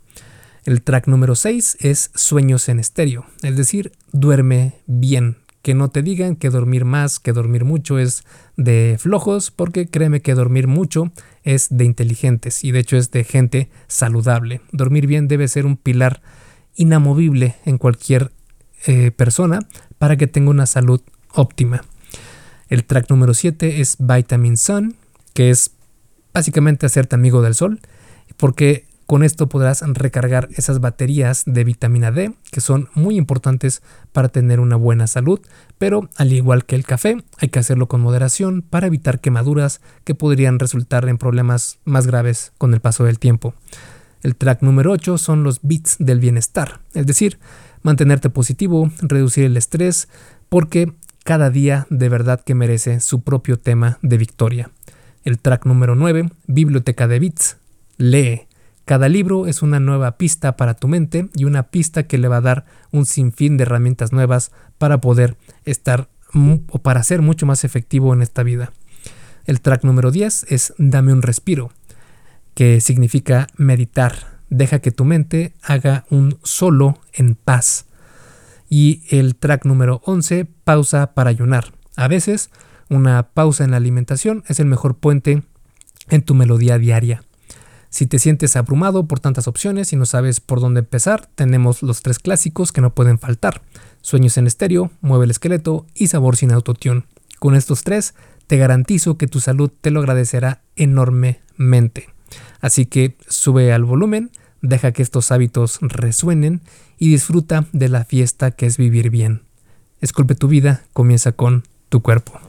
El 0.65 0.84
track 0.84 1.08
número 1.08 1.36
6 1.36 1.78
es 1.80 2.12
sueños 2.13 2.69
en 2.69 2.80
estéreo, 2.80 3.26
es 3.41 3.58
decir, 3.58 3.91
duerme 4.12 4.76
bien. 4.86 5.38
Que 5.63 5.74
no 5.74 5.89
te 5.89 6.04
digan 6.04 6.36
que 6.36 6.52
dormir 6.52 6.86
más, 6.86 7.19
que 7.19 7.34
dormir 7.34 7.65
mucho 7.65 7.98
es 7.98 8.24
de 8.56 8.98
flojos, 9.00 9.52
porque 9.52 9.88
créeme 9.88 10.22
que 10.22 10.36
dormir 10.36 10.67
mucho 10.67 11.12
es 11.43 11.67
de 11.72 11.86
inteligentes 11.86 12.63
y 12.63 12.72
de 12.72 12.80
hecho 12.80 12.95
es 12.95 13.12
de 13.12 13.24
gente 13.24 13.69
saludable. 13.88 14.62
Dormir 14.72 15.08
bien 15.08 15.28
debe 15.28 15.48
ser 15.48 15.65
un 15.65 15.76
pilar 15.76 16.22
inamovible 16.76 17.56
en 17.65 17.78
cualquier 17.78 18.32
eh, 18.86 19.12
persona 19.12 19.60
para 19.98 20.17
que 20.17 20.28
tenga 20.28 20.52
una 20.52 20.67
salud 20.67 21.02
óptima. 21.34 21.82
El 22.69 22.86
track 22.86 23.10
número 23.10 23.34
7 23.34 23.82
es 23.82 23.98
Vitamin 24.00 24.56
Sun, 24.56 24.95
que 25.33 25.49
es 25.49 25.71
básicamente 26.33 26.85
hacerte 26.85 27.15
amigo 27.15 27.41
del 27.41 27.55
sol, 27.55 27.79
porque 28.37 28.89
con 29.09 29.23
esto 29.23 29.49
podrás 29.49 29.81
recargar 29.81 30.49
esas 30.55 30.81
baterías 30.81 31.41
de 31.47 31.63
vitamina 31.63 32.11
D, 32.11 32.35
que 32.51 32.61
son 32.61 32.89
muy 32.93 33.17
importantes 33.17 33.81
para 34.11 34.29
tener 34.29 34.59
una 34.59 34.75
buena 34.75 35.07
salud, 35.07 35.39
pero 35.79 36.07
al 36.15 36.31
igual 36.31 36.63
que 36.63 36.75
el 36.75 36.83
café, 36.83 37.17
hay 37.39 37.49
que 37.49 37.57
hacerlo 37.57 37.87
con 37.87 38.01
moderación 38.01 38.61
para 38.61 38.85
evitar 38.85 39.19
quemaduras 39.19 39.81
que 40.03 40.13
podrían 40.13 40.59
resultar 40.59 41.09
en 41.09 41.17
problemas 41.17 41.79
más 41.85 42.05
graves 42.05 42.53
con 42.59 42.71
el 42.75 42.81
paso 42.81 43.03
del 43.03 43.17
tiempo. 43.17 43.55
El 44.21 44.35
track 44.35 44.61
número 44.61 44.91
8 44.91 45.17
son 45.17 45.43
los 45.43 45.61
bits 45.63 45.95
del 45.97 46.19
bienestar, 46.19 46.79
es 46.93 47.07
decir, 47.07 47.39
mantenerte 47.81 48.29
positivo, 48.29 48.91
reducir 49.01 49.45
el 49.45 49.57
estrés, 49.57 50.07
porque 50.49 50.93
cada 51.23 51.49
día 51.49 51.87
de 51.89 52.09
verdad 52.09 52.41
que 52.41 52.53
merece 52.53 52.99
su 52.99 53.21
propio 53.21 53.57
tema 53.57 53.97
de 54.03 54.17
victoria. 54.17 54.69
El 55.23 55.39
track 55.39 55.65
número 55.65 55.95
9, 55.95 56.29
Biblioteca 56.47 57.08
de 57.08 57.19
Bits. 57.19 57.58
Lee. 57.97 58.47
Cada 58.86 59.10
libro 59.10 59.45
es 59.45 59.62
una 59.62 59.79
nueva 59.79 60.17
pista 60.17 60.55
para 60.55 60.73
tu 60.73 60.88
mente 60.88 61.29
y 61.36 61.43
una 61.43 61.63
pista 61.63 62.03
que 62.03 62.17
le 62.17 62.27
va 62.27 62.38
a 62.38 62.41
dar 62.41 62.65
un 62.91 63.05
sinfín 63.05 63.58
de 63.58 63.63
herramientas 63.63 64.13
nuevas 64.13 64.51
para 64.77 65.01
poder 65.01 65.38
estar 65.65 66.10
o 66.69 66.79
para 66.79 67.03
ser 67.03 67.21
mucho 67.21 67.45
más 67.45 67.63
efectivo 67.63 68.13
en 68.13 68.21
esta 68.21 68.43
vida. 68.43 68.71
El 69.45 69.62
track 69.62 69.84
número 69.84 70.12
10 70.12 70.45
es 70.49 70.73
Dame 70.77 71.12
un 71.12 71.21
respiro, 71.21 71.71
que 72.53 72.82
significa 72.82 73.47
meditar. 73.58 74.39
Deja 74.49 74.79
que 74.79 74.91
tu 74.91 75.05
mente 75.05 75.53
haga 75.62 76.05
un 76.10 76.39
solo 76.43 76.99
en 77.13 77.36
paz. 77.36 77.86
Y 78.69 79.03
el 79.10 79.36
track 79.36 79.65
número 79.65 80.01
11, 80.05 80.45
pausa 80.63 81.13
para 81.13 81.29
ayunar. 81.29 81.73
A 81.95 82.08
veces 82.08 82.49
una 82.89 83.23
pausa 83.23 83.63
en 83.63 83.71
la 83.71 83.78
alimentación 83.78 84.43
es 84.47 84.60
el 84.60 84.65
mejor 84.65 84.97
puente 84.97 85.43
en 86.10 86.21
tu 86.23 86.34
melodía 86.34 86.78
diaria. 86.78 87.23
Si 87.89 88.06
te 88.06 88.19
sientes 88.19 88.56
abrumado 88.56 89.08
por 89.08 89.19
tantas 89.19 89.47
opciones 89.47 89.93
y 89.93 89.95
no 89.95 90.06
sabes 90.06 90.39
por 90.39 90.60
dónde 90.60 90.82
empezar, 90.82 91.28
tenemos 91.36 91.82
los 91.82 92.02
tres 92.02 92.19
clásicos 92.19 92.71
que 92.71 92.82
no 92.82 92.93
pueden 92.93 93.17
faltar. 93.17 93.62
Sueños 94.02 94.38
en 94.38 94.47
estéreo, 94.47 94.91
mueve 95.02 95.25
el 95.25 95.32
esqueleto 95.32 95.88
y 95.95 96.08
sabor 96.08 96.36
sin 96.36 96.52
autotune. 96.52 97.06
Con 97.39 97.56
estos 97.56 97.84
tres, 97.84 98.13
te 98.47 98.58
garantizo 98.58 99.17
que 99.17 99.28
tu 99.28 99.39
salud 99.39 99.71
te 99.82 99.91
lo 99.91 100.02
agradecerá 100.02 100.62
enormemente. 100.75 102.10
Así 102.62 102.86
que 102.86 103.17
sube 103.28 103.73
al 103.73 103.86
volumen, 103.86 104.32
deja 104.62 104.91
que 104.91 105.02
estos 105.02 105.32
hábitos 105.32 105.80
resuenen 105.82 106.62
y 106.97 107.10
disfruta 107.10 107.65
de 107.71 107.89
la 107.89 108.06
fiesta 108.06 108.52
que 108.52 108.65
es 108.65 108.78
vivir 108.78 109.10
bien. 109.10 109.43
Esculpe 110.02 110.36
tu 110.36 110.47
vida, 110.47 110.84
comienza 110.93 111.32
con 111.32 111.63
tu 111.89 112.02
cuerpo. 112.02 112.48